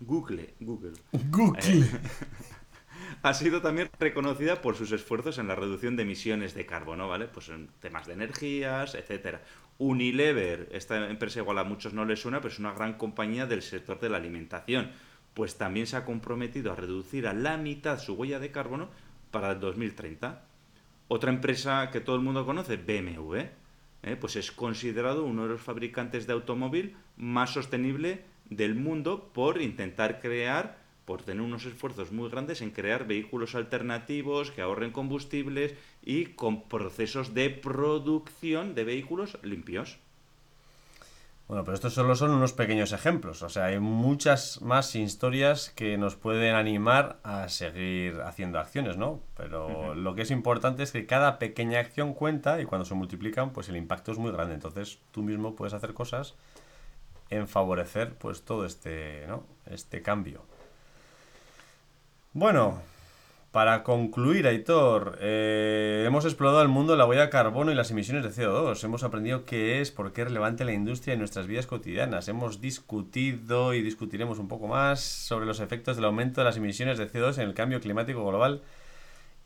Google, 0.00 0.54
Google, 0.60 0.92
Google. 1.30 1.60
ha 3.22 3.34
sido 3.34 3.62
también 3.62 3.90
reconocida 3.98 4.60
por 4.60 4.76
sus 4.76 4.92
esfuerzos 4.92 5.38
en 5.38 5.48
la 5.48 5.54
reducción 5.54 5.96
de 5.96 6.02
emisiones 6.02 6.54
de 6.54 6.66
carbono, 6.66 7.08
¿vale? 7.08 7.26
Pues 7.26 7.48
en 7.48 7.68
temas 7.80 8.06
de 8.06 8.12
energías, 8.12 8.94
etcétera. 8.94 9.42
Unilever, 9.78 10.68
esta 10.72 11.08
empresa 11.10 11.40
igual 11.40 11.58
a 11.58 11.64
muchos 11.64 11.92
no 11.92 12.04
les 12.04 12.20
suena, 12.20 12.40
pero 12.40 12.52
es 12.52 12.58
una 12.58 12.72
gran 12.72 12.94
compañía 12.94 13.46
del 13.46 13.62
sector 13.62 14.00
de 14.00 14.08
la 14.08 14.18
alimentación. 14.18 14.90
Pues 15.34 15.58
también 15.58 15.86
se 15.86 15.96
ha 15.96 16.04
comprometido 16.04 16.72
a 16.72 16.76
reducir 16.76 17.26
a 17.26 17.34
la 17.34 17.56
mitad 17.56 17.98
su 17.98 18.14
huella 18.14 18.38
de 18.38 18.50
carbono 18.50 18.88
para 19.30 19.52
el 19.52 19.60
2030. 19.60 20.44
Otra 21.08 21.30
empresa 21.30 21.90
que 21.90 22.00
todo 22.00 22.16
el 22.16 22.22
mundo 22.22 22.46
conoce, 22.46 22.76
BMW, 22.76 23.36
¿eh? 24.02 24.16
pues 24.16 24.36
es 24.36 24.52
considerado 24.52 25.24
uno 25.24 25.44
de 25.44 25.50
los 25.50 25.60
fabricantes 25.60 26.26
de 26.26 26.32
automóvil 26.32 26.96
más 27.16 27.50
sostenible 27.50 28.24
del 28.50 28.74
mundo 28.74 29.30
por 29.32 29.60
intentar 29.60 30.20
crear, 30.20 30.78
por 31.04 31.22
tener 31.22 31.42
unos 31.42 31.64
esfuerzos 31.66 32.12
muy 32.12 32.30
grandes 32.30 32.60
en 32.60 32.70
crear 32.70 33.06
vehículos 33.06 33.54
alternativos 33.54 34.50
que 34.50 34.62
ahorren 34.62 34.92
combustibles 34.92 35.74
y 36.02 36.26
con 36.26 36.68
procesos 36.68 37.34
de 37.34 37.50
producción 37.50 38.74
de 38.74 38.84
vehículos 38.84 39.38
limpios. 39.42 39.98
Bueno, 41.48 41.62
pero 41.62 41.76
estos 41.76 41.94
solo 41.94 42.16
son 42.16 42.32
unos 42.32 42.52
pequeños 42.52 42.92
ejemplos. 42.92 43.42
O 43.42 43.48
sea, 43.48 43.66
hay 43.66 43.78
muchas 43.78 44.60
más 44.62 44.96
historias 44.96 45.70
que 45.70 45.96
nos 45.96 46.16
pueden 46.16 46.56
animar 46.56 47.20
a 47.22 47.48
seguir 47.48 48.20
haciendo 48.22 48.58
acciones, 48.58 48.96
¿no? 48.96 49.20
Pero 49.36 49.94
lo 49.94 50.16
que 50.16 50.22
es 50.22 50.32
importante 50.32 50.82
es 50.82 50.90
que 50.90 51.06
cada 51.06 51.38
pequeña 51.38 51.78
acción 51.78 52.14
cuenta 52.14 52.60
y 52.60 52.64
cuando 52.64 52.84
se 52.84 52.94
multiplican, 52.94 53.52
pues 53.52 53.68
el 53.68 53.76
impacto 53.76 54.10
es 54.10 54.18
muy 54.18 54.32
grande. 54.32 54.54
Entonces, 54.54 54.98
tú 55.12 55.22
mismo 55.22 55.54
puedes 55.54 55.72
hacer 55.72 55.94
cosas 55.94 56.34
en 57.30 57.46
favorecer, 57.46 58.14
pues, 58.14 58.42
todo 58.42 58.66
este, 58.66 59.24
¿no? 59.28 59.44
Este 59.66 60.02
cambio. 60.02 60.42
Bueno, 62.32 62.82
para 63.56 63.82
concluir, 63.84 64.46
Aitor, 64.46 65.16
eh, 65.18 66.04
hemos 66.06 66.26
explorado 66.26 66.60
el 66.60 66.68
mundo 66.68 66.92
de 66.92 66.98
la 66.98 67.06
huella 67.06 67.22
de 67.22 67.30
carbono 67.30 67.72
y 67.72 67.74
las 67.74 67.90
emisiones 67.90 68.22
de 68.22 68.28
CO2. 68.30 68.84
Hemos 68.84 69.02
aprendido 69.02 69.46
qué 69.46 69.80
es, 69.80 69.90
por 69.90 70.12
qué 70.12 70.20
es 70.20 70.28
relevante 70.28 70.66
la 70.66 70.74
industria 70.74 71.14
en 71.14 71.20
nuestras 71.20 71.46
vidas 71.46 71.66
cotidianas. 71.66 72.28
Hemos 72.28 72.60
discutido 72.60 73.72
y 73.72 73.80
discutiremos 73.80 74.38
un 74.38 74.46
poco 74.46 74.68
más 74.68 75.00
sobre 75.00 75.46
los 75.46 75.60
efectos 75.60 75.96
del 75.96 76.04
aumento 76.04 76.42
de 76.42 76.44
las 76.44 76.58
emisiones 76.58 76.98
de 76.98 77.10
CO2 77.10 77.38
en 77.38 77.48
el 77.48 77.54
cambio 77.54 77.80
climático 77.80 78.26
global. 78.26 78.60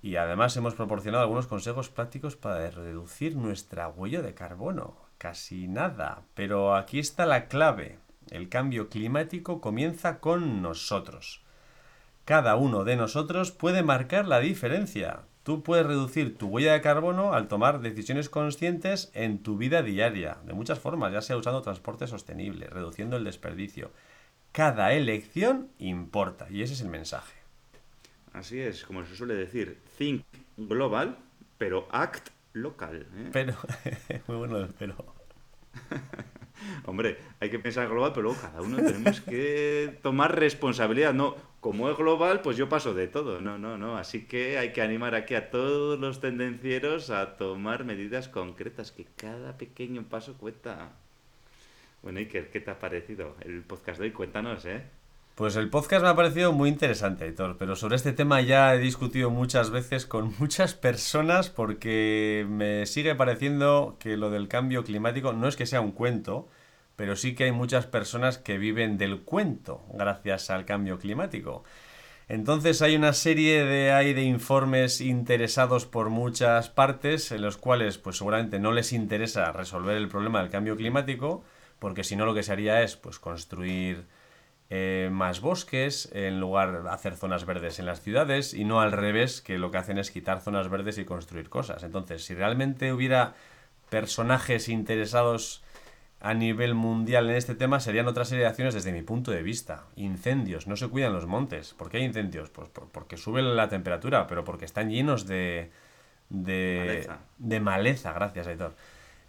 Y 0.02 0.16
además 0.16 0.56
hemos 0.56 0.74
proporcionado 0.74 1.22
algunos 1.22 1.46
consejos 1.46 1.88
prácticos 1.88 2.34
para 2.34 2.68
reducir 2.68 3.36
nuestra 3.36 3.86
huella 3.86 4.22
de 4.22 4.34
carbono. 4.34 4.96
Casi 5.18 5.68
nada. 5.68 6.24
Pero 6.34 6.74
aquí 6.74 6.98
está 6.98 7.26
la 7.26 7.46
clave. 7.46 8.00
El 8.28 8.48
cambio 8.48 8.88
climático 8.88 9.60
comienza 9.60 10.18
con 10.18 10.62
nosotros. 10.62 11.44
Cada 12.30 12.54
uno 12.54 12.84
de 12.84 12.94
nosotros 12.94 13.50
puede 13.50 13.82
marcar 13.82 14.28
la 14.28 14.38
diferencia. 14.38 15.22
Tú 15.42 15.64
puedes 15.64 15.84
reducir 15.84 16.38
tu 16.38 16.46
huella 16.46 16.74
de 16.74 16.80
carbono 16.80 17.32
al 17.32 17.48
tomar 17.48 17.80
decisiones 17.80 18.28
conscientes 18.28 19.10
en 19.14 19.42
tu 19.42 19.56
vida 19.56 19.82
diaria, 19.82 20.36
de 20.46 20.52
muchas 20.52 20.78
formas, 20.78 21.12
ya 21.12 21.22
sea 21.22 21.36
usando 21.36 21.60
transporte 21.60 22.06
sostenible, 22.06 22.68
reduciendo 22.68 23.16
el 23.16 23.24
desperdicio. 23.24 23.90
Cada 24.52 24.92
elección 24.92 25.70
importa 25.80 26.46
y 26.48 26.62
ese 26.62 26.74
es 26.74 26.82
el 26.82 26.88
mensaje. 26.88 27.34
Así 28.32 28.60
es, 28.60 28.84
como 28.84 29.04
se 29.04 29.16
suele 29.16 29.34
decir, 29.34 29.80
think 29.98 30.24
global, 30.56 31.18
pero 31.58 31.88
act 31.90 32.28
local. 32.52 33.08
¿eh? 33.12 33.30
Pero, 33.32 33.54
muy 34.28 34.36
bueno 34.36 34.68
pero. 34.78 34.94
Hombre, 36.84 37.18
hay 37.40 37.50
que 37.50 37.58
pensar 37.58 37.88
global, 37.88 38.12
pero 38.12 38.24
luego 38.24 38.40
cada 38.40 38.60
uno 38.62 38.76
tenemos 38.76 39.20
que 39.20 39.98
tomar 40.02 40.38
responsabilidad. 40.38 41.14
No, 41.14 41.36
como 41.60 41.90
es 41.90 41.96
global, 41.96 42.40
pues 42.40 42.56
yo 42.56 42.68
paso 42.68 42.94
de 42.94 43.08
todo. 43.08 43.40
No, 43.40 43.58
no, 43.58 43.78
no. 43.78 43.96
Así 43.96 44.26
que 44.26 44.58
hay 44.58 44.72
que 44.72 44.82
animar 44.82 45.14
aquí 45.14 45.34
a 45.34 45.50
todos 45.50 45.98
los 45.98 46.20
tendencieros 46.20 47.10
a 47.10 47.36
tomar 47.36 47.84
medidas 47.84 48.28
concretas, 48.28 48.92
que 48.92 49.06
cada 49.16 49.56
pequeño 49.56 50.04
paso 50.04 50.34
cuenta. 50.38 50.92
Bueno, 52.02 52.18
Iker, 52.18 52.50
¿qué 52.50 52.60
te 52.60 52.70
ha 52.70 52.78
parecido 52.78 53.36
el 53.42 53.62
podcast 53.62 53.98
de 54.00 54.06
hoy? 54.06 54.12
Cuéntanos, 54.12 54.64
¿eh? 54.64 54.82
Pues 55.40 55.56
el 55.56 55.70
podcast 55.70 56.02
me 56.02 56.10
ha 56.10 56.14
parecido 56.14 56.52
muy 56.52 56.68
interesante, 56.68 57.24
Aitor, 57.24 57.56
pero 57.56 57.74
sobre 57.74 57.96
este 57.96 58.12
tema 58.12 58.42
ya 58.42 58.74
he 58.74 58.78
discutido 58.78 59.30
muchas 59.30 59.70
veces 59.70 60.04
con 60.04 60.34
muchas 60.38 60.74
personas 60.74 61.48
porque 61.48 62.44
me 62.46 62.84
sigue 62.84 63.14
pareciendo 63.14 63.96
que 63.98 64.18
lo 64.18 64.28
del 64.28 64.48
cambio 64.48 64.84
climático 64.84 65.32
no 65.32 65.48
es 65.48 65.56
que 65.56 65.64
sea 65.64 65.80
un 65.80 65.92
cuento, 65.92 66.50
pero 66.94 67.16
sí 67.16 67.34
que 67.34 67.44
hay 67.44 67.52
muchas 67.52 67.86
personas 67.86 68.36
que 68.36 68.58
viven 68.58 68.98
del 68.98 69.22
cuento 69.22 69.82
gracias 69.94 70.50
al 70.50 70.66
cambio 70.66 70.98
climático. 70.98 71.64
Entonces 72.28 72.82
hay 72.82 72.94
una 72.94 73.14
serie 73.14 73.64
de, 73.64 73.92
hay 73.92 74.12
de 74.12 74.24
informes 74.24 75.00
interesados 75.00 75.86
por 75.86 76.10
muchas 76.10 76.68
partes 76.68 77.32
en 77.32 77.40
los 77.40 77.56
cuales 77.56 77.96
pues 77.96 78.18
seguramente 78.18 78.58
no 78.58 78.72
les 78.72 78.92
interesa 78.92 79.52
resolver 79.52 79.96
el 79.96 80.08
problema 80.08 80.42
del 80.42 80.50
cambio 80.50 80.76
climático 80.76 81.42
porque 81.78 82.04
si 82.04 82.14
no 82.14 82.26
lo 82.26 82.34
que 82.34 82.42
se 82.42 82.52
haría 82.52 82.82
es 82.82 82.96
pues 82.96 83.18
construir 83.18 84.04
eh, 84.70 85.08
más 85.12 85.40
bosques 85.40 86.08
en 86.12 86.38
lugar 86.40 86.82
de 86.84 86.90
hacer 86.90 87.16
zonas 87.16 87.44
verdes 87.44 87.78
en 87.80 87.86
las 87.86 88.00
ciudades 88.00 88.54
y 88.54 88.64
no 88.64 88.80
al 88.80 88.92
revés 88.92 89.42
que 89.42 89.58
lo 89.58 89.70
que 89.70 89.78
hacen 89.78 89.98
es 89.98 90.10
quitar 90.12 90.40
zonas 90.40 90.68
verdes 90.68 90.96
y 90.98 91.04
construir 91.04 91.48
cosas. 91.48 91.82
Entonces 91.82 92.24
si 92.24 92.34
realmente 92.34 92.92
hubiera 92.92 93.34
personajes 93.88 94.68
interesados 94.68 95.62
a 96.20 96.34
nivel 96.34 96.74
mundial 96.74 97.30
en 97.30 97.36
este 97.36 97.54
tema 97.54 97.80
serían 97.80 98.06
otra 98.06 98.24
serie 98.24 98.44
de 98.44 98.50
acciones 98.50 98.74
desde 98.74 98.92
mi 98.92 99.02
punto 99.02 99.30
de 99.32 99.42
vista. 99.42 99.84
Incendios, 99.96 100.66
no 100.66 100.76
se 100.76 100.86
cuidan 100.88 101.12
los 101.14 101.26
montes. 101.26 101.74
¿Por 101.74 101.90
qué 101.90 101.96
hay 101.98 102.04
incendios? 102.04 102.50
Pues 102.50 102.68
por- 102.68 102.88
porque 102.90 103.16
sube 103.16 103.42
la 103.42 103.68
temperatura, 103.68 104.26
pero 104.26 104.44
porque 104.44 104.64
están 104.66 104.90
llenos 104.90 105.26
de... 105.26 105.70
De 106.28 106.84
Maleza. 106.86 107.18
de 107.38 107.60
maleza, 107.60 108.12
gracias, 108.12 108.46
Aitor. 108.46 108.76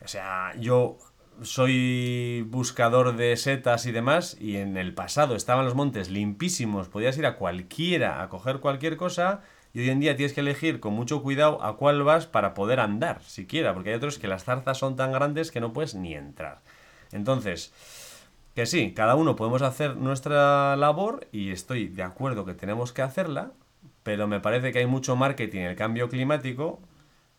O 0.03 0.07
sea, 0.07 0.53
yo 0.59 0.99
soy 1.41 2.45
buscador 2.49 3.15
de 3.15 3.35
setas 3.35 3.85
y 3.85 3.91
demás, 3.91 4.37
y 4.39 4.57
en 4.57 4.77
el 4.77 4.93
pasado 4.93 5.35
estaban 5.35 5.65
los 5.65 5.75
montes 5.75 6.09
limpísimos, 6.09 6.87
podías 6.87 7.17
ir 7.17 7.25
a 7.25 7.35
cualquiera 7.35 8.21
a 8.21 8.29
coger 8.29 8.59
cualquier 8.59 8.97
cosa, 8.97 9.41
y 9.73 9.79
hoy 9.79 9.89
en 9.89 9.99
día 9.99 10.15
tienes 10.15 10.33
que 10.33 10.41
elegir 10.41 10.79
con 10.79 10.93
mucho 10.93 11.21
cuidado 11.21 11.63
a 11.63 11.77
cuál 11.77 12.03
vas 12.03 12.27
para 12.27 12.53
poder 12.53 12.79
andar, 12.79 13.21
siquiera, 13.23 13.73
porque 13.73 13.89
hay 13.89 13.95
otros 13.95 14.19
que 14.19 14.27
las 14.27 14.43
zarzas 14.43 14.77
son 14.77 14.95
tan 14.95 15.11
grandes 15.11 15.51
que 15.51 15.61
no 15.61 15.73
puedes 15.73 15.95
ni 15.95 16.13
entrar. 16.13 16.61
Entonces, 17.11 17.73
que 18.55 18.65
sí, 18.65 18.93
cada 18.93 19.15
uno 19.15 19.35
podemos 19.35 19.61
hacer 19.61 19.95
nuestra 19.95 20.75
labor, 20.75 21.27
y 21.31 21.51
estoy 21.51 21.87
de 21.87 22.03
acuerdo 22.03 22.45
que 22.45 22.53
tenemos 22.53 22.93
que 22.93 23.01
hacerla, 23.01 23.51
pero 24.03 24.27
me 24.27 24.39
parece 24.39 24.71
que 24.71 24.79
hay 24.79 24.87
mucho 24.87 25.15
marketing 25.15 25.59
en 25.59 25.67
el 25.67 25.75
cambio 25.75 26.09
climático 26.09 26.81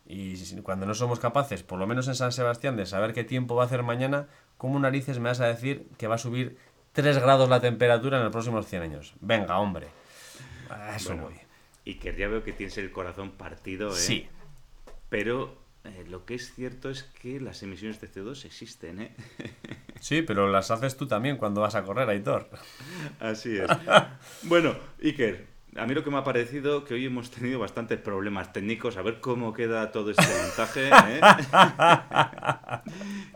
y 0.05 0.35
cuando 0.61 0.85
no 0.85 0.93
somos 0.93 1.19
capaces, 1.19 1.63
por 1.63 1.79
lo 1.79 1.87
menos 1.87 2.07
en 2.07 2.15
San 2.15 2.31
Sebastián, 2.31 2.75
de 2.75 2.85
saber 2.85 3.13
qué 3.13 3.23
tiempo 3.23 3.55
va 3.55 3.63
a 3.63 3.65
hacer 3.65 3.83
mañana, 3.83 4.27
¿cómo 4.57 4.79
narices 4.79 5.19
me 5.19 5.29
vas 5.29 5.39
a 5.39 5.47
decir 5.47 5.87
que 5.97 6.07
va 6.07 6.15
a 6.15 6.19
subir 6.19 6.57
3 6.91 7.19
grados 7.19 7.49
la 7.49 7.61
temperatura 7.61 8.17
en 8.17 8.23
los 8.23 8.31
próximos 8.31 8.67
100 8.67 8.81
años? 8.81 9.13
Venga, 9.21 9.57
hombre. 9.59 9.87
Eso 10.95 11.09
Bueno, 11.09 11.23
voy. 11.23 11.39
Iker, 11.85 12.15
ya 12.15 12.27
veo 12.27 12.43
que 12.43 12.53
tienes 12.53 12.77
el 12.77 12.91
corazón 12.91 13.31
partido, 13.31 13.89
¿eh? 13.89 13.95
Sí. 13.95 14.27
Pero 15.09 15.57
eh, 15.83 16.05
lo 16.07 16.25
que 16.25 16.35
es 16.35 16.53
cierto 16.53 16.89
es 16.89 17.03
que 17.03 17.39
las 17.39 17.61
emisiones 17.63 17.99
de 18.01 18.09
CO2 18.09 18.45
existen, 18.45 19.01
¿eh? 19.01 19.15
Sí, 19.99 20.21
pero 20.21 20.49
las 20.49 20.69
haces 20.69 20.97
tú 20.97 21.07
también 21.07 21.37
cuando 21.37 21.61
vas 21.61 21.75
a 21.75 21.83
correr, 21.83 22.09
Aitor. 22.09 22.49
Así 23.21 23.57
es. 23.57 23.69
bueno, 24.43 24.75
Iker, 25.01 25.47
a 25.77 25.85
mí 25.85 25.93
lo 25.93 26.03
que 26.03 26.11
me 26.11 26.17
ha 26.17 26.23
parecido 26.23 26.83
que 26.83 26.93
hoy 26.93 27.05
hemos 27.05 27.31
tenido 27.31 27.59
bastantes 27.59 27.99
problemas 27.99 28.53
técnicos, 28.53 28.97
a 28.97 29.01
ver 29.01 29.19
cómo 29.19 29.53
queda 29.53 29.91
todo 29.91 30.11
este 30.11 30.27
montaje. 30.41 30.89
¿eh? 30.89 31.21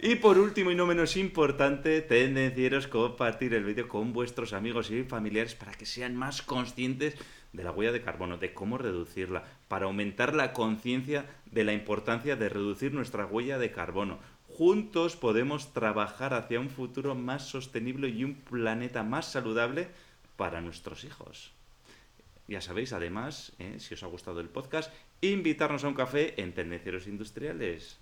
y 0.01 0.15
por 0.15 0.37
último 0.37 0.71
y 0.71 0.75
no 0.75 0.85
menos 0.85 1.17
importante, 1.17 2.01
tendencieros 2.01 2.87
compartir 2.87 3.53
el 3.53 3.63
vídeo 3.63 3.87
con 3.87 4.13
vuestros 4.13 4.53
amigos 4.53 4.91
y 4.91 5.03
familiares 5.03 5.55
para 5.55 5.73
que 5.73 5.85
sean 5.85 6.15
más 6.15 6.41
conscientes 6.41 7.15
de 7.53 7.63
la 7.63 7.71
huella 7.71 7.91
de 7.91 8.01
carbono, 8.01 8.37
de 8.37 8.53
cómo 8.53 8.77
reducirla, 8.77 9.43
para 9.67 9.85
aumentar 9.85 10.35
la 10.35 10.53
conciencia 10.53 11.25
de 11.45 11.63
la 11.63 11.73
importancia 11.73 12.35
de 12.35 12.49
reducir 12.49 12.93
nuestra 12.93 13.25
huella 13.25 13.57
de 13.57 13.71
carbono. 13.71 14.19
Juntos 14.47 15.15
podemos 15.15 15.73
trabajar 15.73 16.33
hacia 16.33 16.59
un 16.59 16.69
futuro 16.69 17.15
más 17.15 17.47
sostenible 17.47 18.09
y 18.09 18.23
un 18.23 18.35
planeta 18.35 19.03
más 19.03 19.31
saludable 19.31 19.87
para 20.35 20.61
nuestros 20.61 21.03
hijos. 21.03 21.56
Ya 22.47 22.61
sabéis, 22.61 22.93
además, 22.93 23.51
eh, 23.59 23.75
si 23.79 23.93
os 23.93 24.03
ha 24.03 24.07
gustado 24.07 24.39
el 24.39 24.47
podcast, 24.47 24.93
invitarnos 25.19 25.83
a 25.83 25.89
un 25.89 25.95
café 25.95 26.41
en 26.41 26.53
Tendencieros 26.53 27.05
Industriales. 27.07 27.99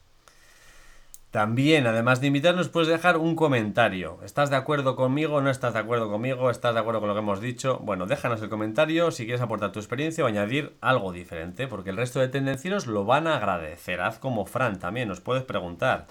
También, 1.32 1.86
además 1.86 2.22
de 2.22 2.28
invitarnos, 2.28 2.70
puedes 2.70 2.88
dejar 2.88 3.18
un 3.18 3.36
comentario. 3.36 4.20
¿Estás 4.24 4.50
de 4.50 4.56
acuerdo 4.56 4.96
conmigo? 4.96 5.42
¿No 5.42 5.50
estás 5.50 5.74
de 5.74 5.80
acuerdo 5.80 6.10
conmigo? 6.10 6.50
¿Estás 6.50 6.76
de 6.76 6.80
acuerdo 6.80 7.02
con 7.02 7.10
lo 7.10 7.16
que 7.16 7.20
hemos 7.20 7.42
dicho? 7.42 7.80
Bueno, 7.80 8.06
déjanos 8.06 8.42
el 8.42 8.48
comentario 8.48 9.12
si 9.12 9.26
quieres 9.26 9.42
aportar 9.42 9.74
tu 9.74 9.80
experiencia 9.80 10.24
o 10.24 10.28
añadir 10.28 10.78
algo 10.80 11.12
diferente, 11.12 11.68
porque 11.68 11.90
el 11.90 11.98
resto 11.98 12.22
de 12.22 12.30
tendencieros 12.30 12.88
lo 12.88 13.04
van 13.04 13.28
a 13.28 13.36
agradecer. 13.36 14.00
Haz 14.00 14.18
como 14.18 14.46
Fran 14.46 14.80
también, 14.80 15.10
nos 15.10 15.20
puedes 15.20 15.44
preguntar. 15.44 16.06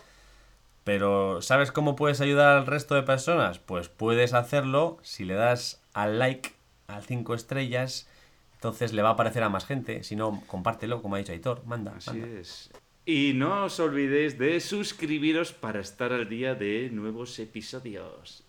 Pero, 0.82 1.40
¿sabes 1.40 1.72
cómo 1.72 1.96
puedes 1.96 2.20
ayudar 2.20 2.58
al 2.58 2.66
resto 2.66 2.94
de 2.94 3.02
personas? 3.02 3.58
Pues 3.58 3.88
puedes 3.88 4.34
hacerlo 4.34 4.98
si 5.00 5.24
le 5.24 5.34
das 5.34 5.82
al 5.94 6.18
like, 6.18 6.52
al 6.86 7.02
5 7.02 7.34
estrellas 7.34 8.10
entonces 8.64 8.94
le 8.94 9.02
va 9.02 9.10
a 9.10 9.12
aparecer 9.12 9.42
a 9.42 9.50
más 9.50 9.66
gente. 9.66 10.02
Si 10.04 10.16
no, 10.16 10.42
compártelo, 10.46 11.02
como 11.02 11.16
ha 11.16 11.18
dicho 11.18 11.32
Aitor. 11.32 11.66
Manda. 11.66 11.92
Así 11.96 12.18
es. 12.18 12.70
Y 13.04 13.34
no 13.34 13.64
os 13.64 13.78
olvidéis 13.78 14.38
de 14.38 14.58
suscribiros 14.58 15.52
para 15.52 15.80
estar 15.80 16.14
al 16.14 16.30
día 16.30 16.54
de 16.54 16.88
nuevos 16.90 17.38
episodios. 17.38 18.42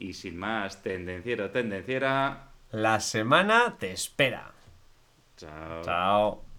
Y 0.00 0.14
sin 0.14 0.36
más, 0.36 0.82
tendenciera, 0.82 1.52
tendenciera. 1.52 2.50
La 2.72 2.98
semana 2.98 3.76
te 3.78 3.92
espera. 3.92 4.52
Chao. 5.36 5.82
Chao. 5.84 6.49